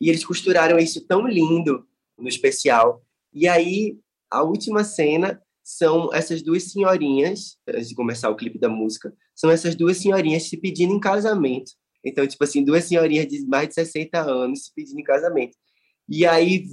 e 0.00 0.08
eles 0.08 0.24
costuraram 0.24 0.78
isso 0.78 1.06
tão 1.06 1.26
lindo 1.26 1.86
no 2.18 2.28
especial. 2.28 3.04
E 3.32 3.48
aí, 3.48 3.98
a 4.30 4.42
última 4.42 4.84
cena 4.84 5.40
são 5.62 6.12
essas 6.14 6.42
duas 6.42 6.64
senhorinhas, 6.64 7.58
antes 7.68 7.88
de 7.88 7.94
começar 7.94 8.30
o 8.30 8.36
clipe 8.36 8.58
da 8.58 8.68
música, 8.68 9.12
são 9.34 9.50
essas 9.50 9.74
duas 9.74 9.96
senhorinhas 9.96 10.44
se 10.44 10.56
pedindo 10.56 10.94
em 10.94 11.00
casamento. 11.00 11.72
Então, 12.04 12.26
tipo 12.26 12.42
assim, 12.44 12.62
duas 12.62 12.84
senhorinhas 12.84 13.26
de 13.26 13.44
mais 13.46 13.68
de 13.68 13.74
60 13.74 14.20
anos 14.20 14.64
se 14.64 14.74
pedindo 14.74 15.00
em 15.00 15.04
casamento. 15.04 15.56
E 16.08 16.24
aí 16.24 16.64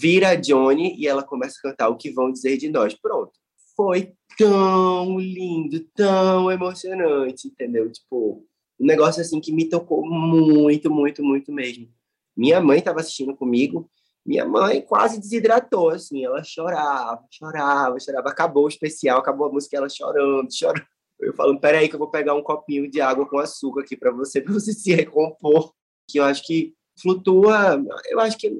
vira 0.00 0.30
a 0.30 0.34
Johnny 0.34 0.96
e 0.98 1.06
ela 1.06 1.22
começa 1.22 1.56
a 1.58 1.70
cantar 1.70 1.88
O 1.88 1.96
que 1.96 2.10
vão 2.10 2.32
dizer 2.32 2.56
de 2.56 2.68
nós. 2.68 2.94
Pronto. 2.94 3.32
Foi 3.76 4.12
tão 4.36 5.18
lindo, 5.18 5.80
tão 5.94 6.50
emocionante, 6.50 7.48
entendeu? 7.48 7.90
Tipo, 7.90 8.44
um 8.78 8.86
negócio 8.86 9.20
assim 9.20 9.40
que 9.40 9.52
me 9.52 9.68
tocou 9.68 10.04
muito, 10.04 10.90
muito, 10.90 11.22
muito 11.24 11.52
mesmo. 11.52 11.88
Minha 12.36 12.60
mãe 12.60 12.78
estava 12.78 13.00
assistindo 13.00 13.36
comigo, 13.36 13.90
minha 14.24 14.46
mãe 14.46 14.80
quase 14.80 15.20
desidratou, 15.20 15.90
assim, 15.90 16.24
ela 16.24 16.42
chorava, 16.42 17.22
chorava, 17.30 18.00
chorava. 18.00 18.28
Acabou 18.30 18.64
o 18.64 18.68
especial, 18.68 19.18
acabou 19.18 19.48
a 19.48 19.52
música, 19.52 19.76
ela 19.76 19.88
chorando, 19.88 20.48
chorando. 20.54 20.86
Eu 21.20 21.32
falando, 21.34 21.60
peraí 21.60 21.88
que 21.88 21.94
eu 21.94 21.98
vou 21.98 22.10
pegar 22.10 22.34
um 22.34 22.42
copinho 22.42 22.90
de 22.90 23.00
água 23.00 23.28
com 23.28 23.38
açúcar 23.38 23.82
aqui 23.82 23.96
para 23.96 24.10
você, 24.10 24.40
para 24.42 24.52
você 24.52 24.72
se 24.72 24.94
recompor. 24.94 25.72
Que 26.08 26.18
eu 26.18 26.24
acho 26.24 26.42
que 26.44 26.74
flutua, 27.00 27.82
eu 28.06 28.20
acho 28.20 28.36
que 28.36 28.52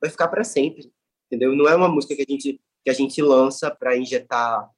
vai 0.00 0.10
ficar 0.10 0.28
para 0.28 0.44
sempre, 0.44 0.90
entendeu? 1.26 1.54
Não 1.54 1.68
é 1.68 1.74
uma 1.74 1.88
música 1.88 2.14
que 2.14 2.22
a 2.22 2.26
gente 2.28 2.60
que 2.84 2.90
a 2.90 2.94
gente 2.94 3.20
lança 3.20 3.68
para 3.68 3.96
injetar 3.96 4.70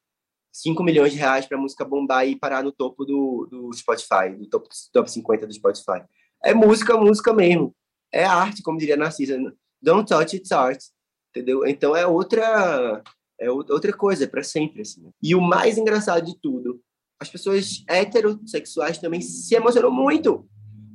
5 0.51 0.83
milhões 0.83 1.13
de 1.13 1.19
reais 1.19 1.45
para 1.45 1.59
a 1.59 1.61
música 1.61 1.85
bombar 1.85 2.27
e 2.27 2.35
parar 2.35 2.65
no 2.65 2.73
topo 2.73 3.05
do, 3.05 3.47
do 3.51 3.71
Spotify, 3.75 4.31
do 4.35 4.49
top, 4.49 4.67
top 4.91 5.11
50 5.11 5.47
do 5.47 5.53
Spotify. 5.53 6.03
É 6.43 6.55
música, 6.55 6.97
música 6.97 7.35
mesmo. 7.35 7.77
É 8.13 8.25
arte, 8.25 8.63
como 8.63 8.79
diria 8.79 8.97
Narcisa. 8.97 9.39
Don't 9.81 10.09
touch 10.09 10.37
it's 10.37 10.53
art. 10.53 10.83
Entendeu? 11.31 11.67
Então 11.67 11.95
é 11.95 12.07
outra 12.07 13.03
é 13.41 13.51
outra 13.51 13.93
coisa, 13.93 14.25
é 14.25 14.27
para 14.27 14.43
sempre. 14.43 14.83
Assim. 14.83 15.11
E 15.23 15.35
o 15.35 15.41
mais 15.41 15.79
engraçado 15.79 16.25
de 16.25 16.39
tudo, 16.41 16.81
as 17.21 17.29
pessoas 17.29 17.85
heterossexuais 17.89 18.99
também 18.99 19.21
se 19.21 19.55
emocionam 19.55 19.91
muito. 19.91 20.49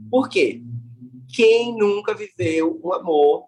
Por 0.09 0.29
quê? 0.29 0.61
Quem 1.33 1.75
nunca 1.77 2.13
viveu 2.13 2.79
um 2.83 2.93
amor 2.93 3.47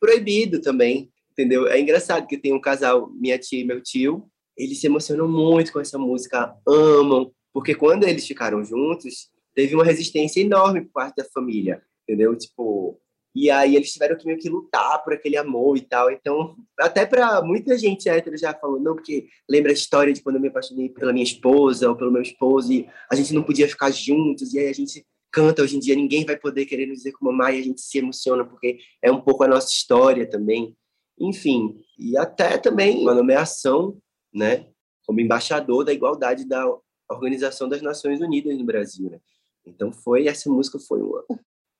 proibido 0.00 0.60
também, 0.60 1.10
entendeu? 1.32 1.66
É 1.66 1.80
engraçado 1.80 2.26
que 2.26 2.38
tem 2.38 2.52
um 2.52 2.60
casal, 2.60 3.10
minha 3.10 3.38
tia 3.38 3.60
e 3.60 3.64
meu 3.64 3.82
tio, 3.82 4.28
eles 4.56 4.80
se 4.80 4.86
emocionam 4.86 5.28
muito 5.28 5.72
com 5.72 5.80
essa 5.80 5.98
música, 5.98 6.54
amam, 6.66 7.30
porque 7.52 7.74
quando 7.74 8.04
eles 8.04 8.26
ficaram 8.26 8.64
juntos, 8.64 9.30
teve 9.54 9.74
uma 9.74 9.84
resistência 9.84 10.40
enorme 10.40 10.82
por 10.82 10.92
parte 10.92 11.16
da 11.16 11.24
família, 11.24 11.82
entendeu? 12.02 12.36
Tipo, 12.36 12.98
e 13.36 13.50
aí 13.50 13.76
eles 13.76 13.92
tiveram 13.92 14.16
que 14.16 14.24
meio 14.24 14.38
que 14.38 14.48
lutar 14.48 15.04
por 15.04 15.12
aquele 15.12 15.36
amor 15.36 15.76
e 15.76 15.82
tal. 15.82 16.10
Então, 16.10 16.56
até 16.80 17.04
para 17.04 17.42
muita 17.42 17.76
gente 17.76 18.08
hétero 18.08 18.34
já 18.34 18.54
falou, 18.54 18.80
não, 18.80 18.94
porque 18.94 19.28
lembra 19.46 19.70
a 19.70 19.74
história 19.74 20.10
de 20.10 20.22
quando 20.22 20.36
eu 20.36 20.40
me 20.40 20.48
apaixonei 20.48 20.88
pela 20.88 21.12
minha 21.12 21.22
esposa 21.22 21.86
ou 21.86 21.94
pelo 21.94 22.10
meu 22.10 22.22
esposo 22.22 22.72
e 22.72 22.88
a 23.10 23.14
gente 23.14 23.34
não 23.34 23.42
podia 23.42 23.68
ficar 23.68 23.90
juntos, 23.90 24.54
e 24.54 24.58
aí 24.58 24.68
a 24.68 24.72
gente 24.72 25.06
canta 25.30 25.62
hoje 25.62 25.76
em 25.76 25.80
dia, 25.80 25.94
ninguém 25.94 26.24
vai 26.24 26.34
poder 26.34 26.64
querer 26.64 26.86
nos 26.86 26.96
dizer 26.96 27.12
como 27.12 27.28
amar 27.30 27.54
e 27.54 27.60
a 27.60 27.62
gente 27.62 27.82
se 27.82 27.98
emociona 27.98 28.42
porque 28.42 28.78
é 29.02 29.12
um 29.12 29.20
pouco 29.20 29.44
a 29.44 29.48
nossa 29.48 29.70
história 29.70 30.26
também. 30.26 30.74
Enfim, 31.20 31.78
e 31.98 32.16
até 32.16 32.56
também 32.56 33.02
uma 33.02 33.12
nomeação, 33.12 33.98
né, 34.32 34.66
como 35.04 35.20
embaixador 35.20 35.84
da 35.84 35.92
igualdade 35.92 36.46
da 36.46 36.64
Organização 37.10 37.68
das 37.68 37.82
Nações 37.82 38.22
Unidas 38.22 38.56
no 38.56 38.64
Brasil, 38.64 39.10
né? 39.10 39.20
Então 39.66 39.92
foi 39.92 40.26
essa 40.26 40.48
música 40.48 40.78
foi 40.78 41.02
uma, 41.02 41.22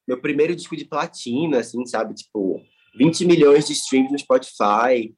meu 0.06 0.20
primeiro 0.20 0.54
disco 0.54 0.76
de 0.76 0.84
platina, 0.84 1.58
assim, 1.58 1.84
sabe, 1.86 2.14
tipo 2.14 2.62
20 2.96 3.26
milhões 3.26 3.66
de 3.66 3.72
streams 3.72 4.12
no 4.12 4.18
Spotify, 4.18 5.14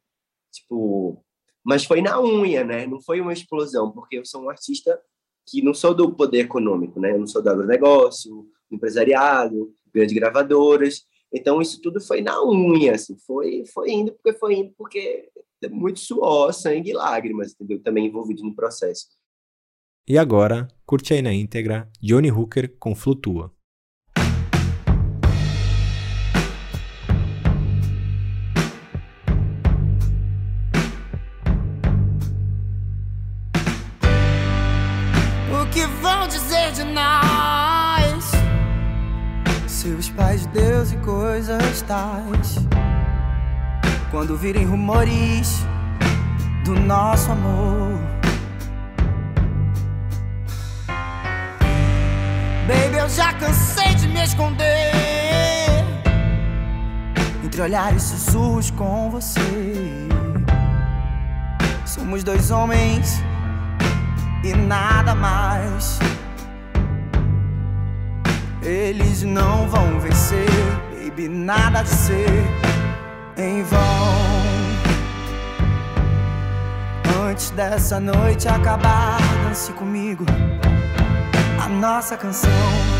tipo, 0.52 1.24
mas 1.64 1.84
foi 1.84 2.00
na 2.00 2.20
unha, 2.20 2.64
né? 2.64 2.86
Não 2.86 3.00
foi 3.00 3.20
uma 3.20 3.32
explosão, 3.32 3.92
porque 3.92 4.18
eu 4.18 4.24
sou 4.24 4.42
um 4.42 4.50
artista 4.50 4.98
que 5.46 5.62
não 5.62 5.72
sou 5.72 5.94
do 5.94 6.14
poder 6.14 6.40
econômico, 6.40 7.00
né? 7.00 7.12
Eu 7.12 7.18
não 7.18 7.26
sou 7.26 7.42
do 7.42 7.50
agronegócio, 7.50 8.46
do 8.70 8.76
empresariado, 8.76 9.72
grandes 9.92 10.14
gravadoras. 10.14 11.02
Então, 11.32 11.60
isso 11.60 11.80
tudo 11.80 12.00
foi 12.00 12.20
na 12.20 12.42
unha, 12.42 12.94
assim, 12.94 13.16
foi, 13.26 13.64
foi 13.72 13.90
indo 13.90 14.12
porque 14.12 14.38
foi 14.38 14.54
indo, 14.54 14.74
porque 14.76 15.28
muito 15.70 16.00
suor, 16.00 16.52
sangue 16.52 16.90
e 16.90 16.94
lágrimas, 16.94 17.52
entendeu? 17.52 17.82
Também 17.82 18.06
envolvido 18.06 18.42
no 18.42 18.54
processo. 18.54 19.06
E 20.08 20.16
agora, 20.16 20.68
curte 20.86 21.12
aí 21.12 21.20
na 21.20 21.32
íntegra 21.32 21.90
Johnny 22.00 22.30
Hooker 22.30 22.76
com 22.78 22.94
Flutua. 22.94 23.52
Coisas 41.08 41.80
tais. 41.82 42.58
Quando 44.10 44.36
virem 44.36 44.66
rumores 44.66 45.64
do 46.66 46.78
nosso 46.78 47.32
amor. 47.32 47.98
Baby, 52.68 52.98
eu 52.98 53.08
já 53.08 53.32
cansei 53.32 53.94
de 53.94 54.06
me 54.08 54.22
esconder 54.22 54.92
entre 57.42 57.62
olhares 57.62 58.02
sussurros 58.02 58.70
com 58.70 59.10
você. 59.10 59.40
Somos 61.86 62.22
dois 62.22 62.50
homens 62.50 63.22
e 64.44 64.52
nada 64.54 65.14
mais. 65.14 65.98
Eles 68.62 69.22
não 69.22 69.66
vão 69.70 69.98
vencer, 69.98 70.87
baby, 71.18 71.28
nada 71.28 71.82
de 71.82 71.88
ser 71.88 72.44
em 73.36 73.62
vão. 73.64 73.78
Antes 77.28 77.50
dessa 77.50 77.98
noite 77.98 78.48
acabar, 78.48 79.18
dance 79.44 79.72
comigo 79.72 80.24
a 81.60 81.68
nossa 81.68 82.16
canção. 82.16 82.97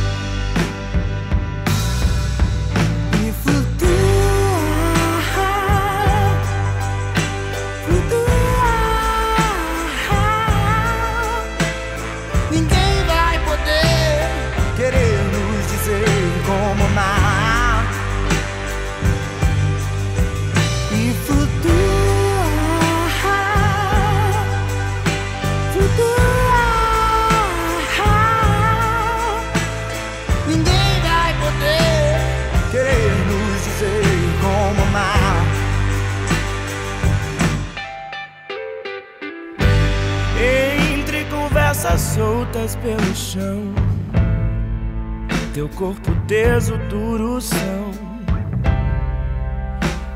Corpo 46.28 46.34
teso, 46.34 46.76
duro 46.88 47.40
são. 47.40 47.90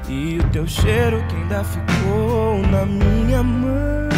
E 0.09 0.39
o 0.39 0.49
teu 0.51 0.67
cheiro 0.67 1.25
que 1.29 1.37
ainda 1.37 1.65
ficou 1.65 2.59
na 2.71 2.85
minha 2.85 3.43
mão. 3.43 4.09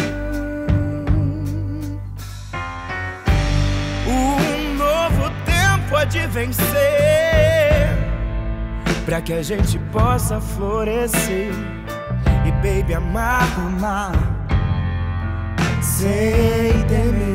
Um 4.07 4.73
novo 4.75 5.31
tempo 5.45 5.95
há 5.95 6.03
de 6.03 6.27
vencer. 6.27 6.65
Pra 9.05 9.21
que 9.21 9.33
a 9.33 9.41
gente 9.41 9.79
possa 9.91 10.41
florescer. 10.41 11.51
E 12.45 12.51
baby, 12.51 12.93
amar, 12.93 13.47
amar. 13.57 14.11
Sem 15.81 16.83
temer. 16.87 17.34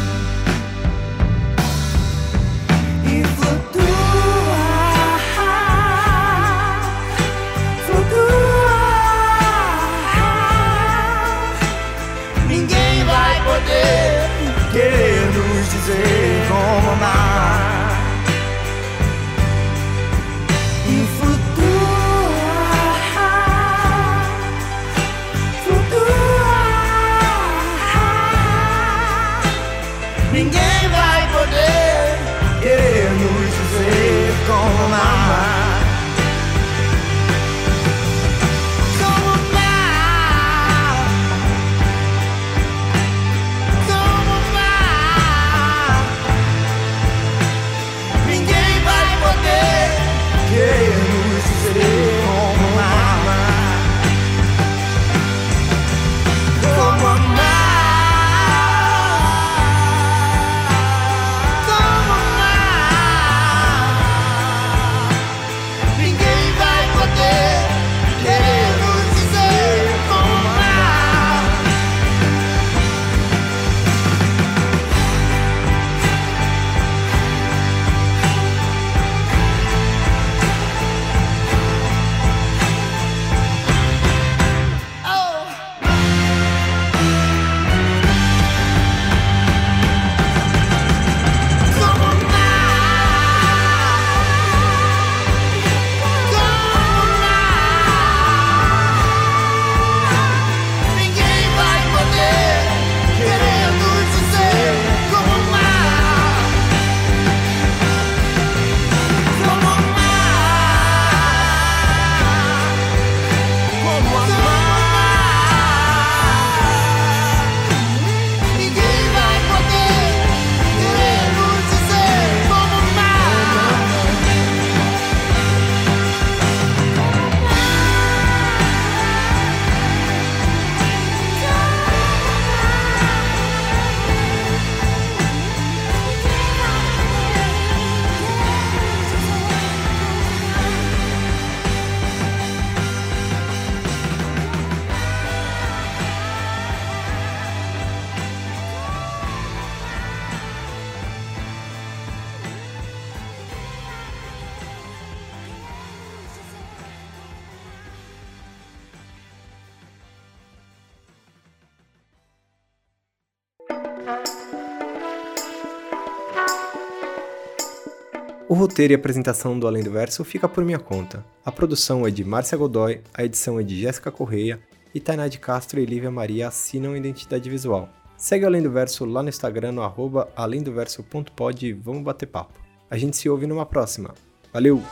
O 168.51 168.53
roteiro 168.53 168.91
e 168.91 168.95
apresentação 168.97 169.57
do 169.57 169.65
Além 169.65 169.81
do 169.81 169.91
Verso 169.91 170.25
fica 170.25 170.49
por 170.49 170.65
minha 170.65 170.77
conta. 170.77 171.23
A 171.45 171.49
produção 171.49 172.05
é 172.05 172.11
de 172.11 172.21
Márcia 172.25 172.57
Godoy, 172.57 172.99
a 173.13 173.23
edição 173.23 173.57
é 173.57 173.63
de 173.63 173.79
Jéssica 173.79 174.11
Correia 174.11 174.59
e 174.93 174.99
Tainá 174.99 175.29
de 175.29 175.39
Castro 175.39 175.79
e 175.79 175.85
Lívia 175.85 176.11
Maria 176.11 176.49
assinam 176.49 176.97
identidade 176.97 177.49
visual. 177.49 177.87
Segue 178.17 178.43
o 178.43 178.47
Além 178.49 178.61
do 178.61 178.69
Verso 178.69 179.05
lá 179.05 179.23
no 179.23 179.29
Instagram 179.29 179.71
no 179.71 179.81
arroba 179.81 180.27
alemdoverso.pod 180.35 181.65
e 181.65 181.71
vamos 181.71 182.03
bater 182.03 182.25
papo. 182.25 182.59
A 182.89 182.97
gente 182.97 183.15
se 183.15 183.29
ouve 183.29 183.47
numa 183.47 183.65
próxima. 183.65 184.13
Valeu! 184.51 184.83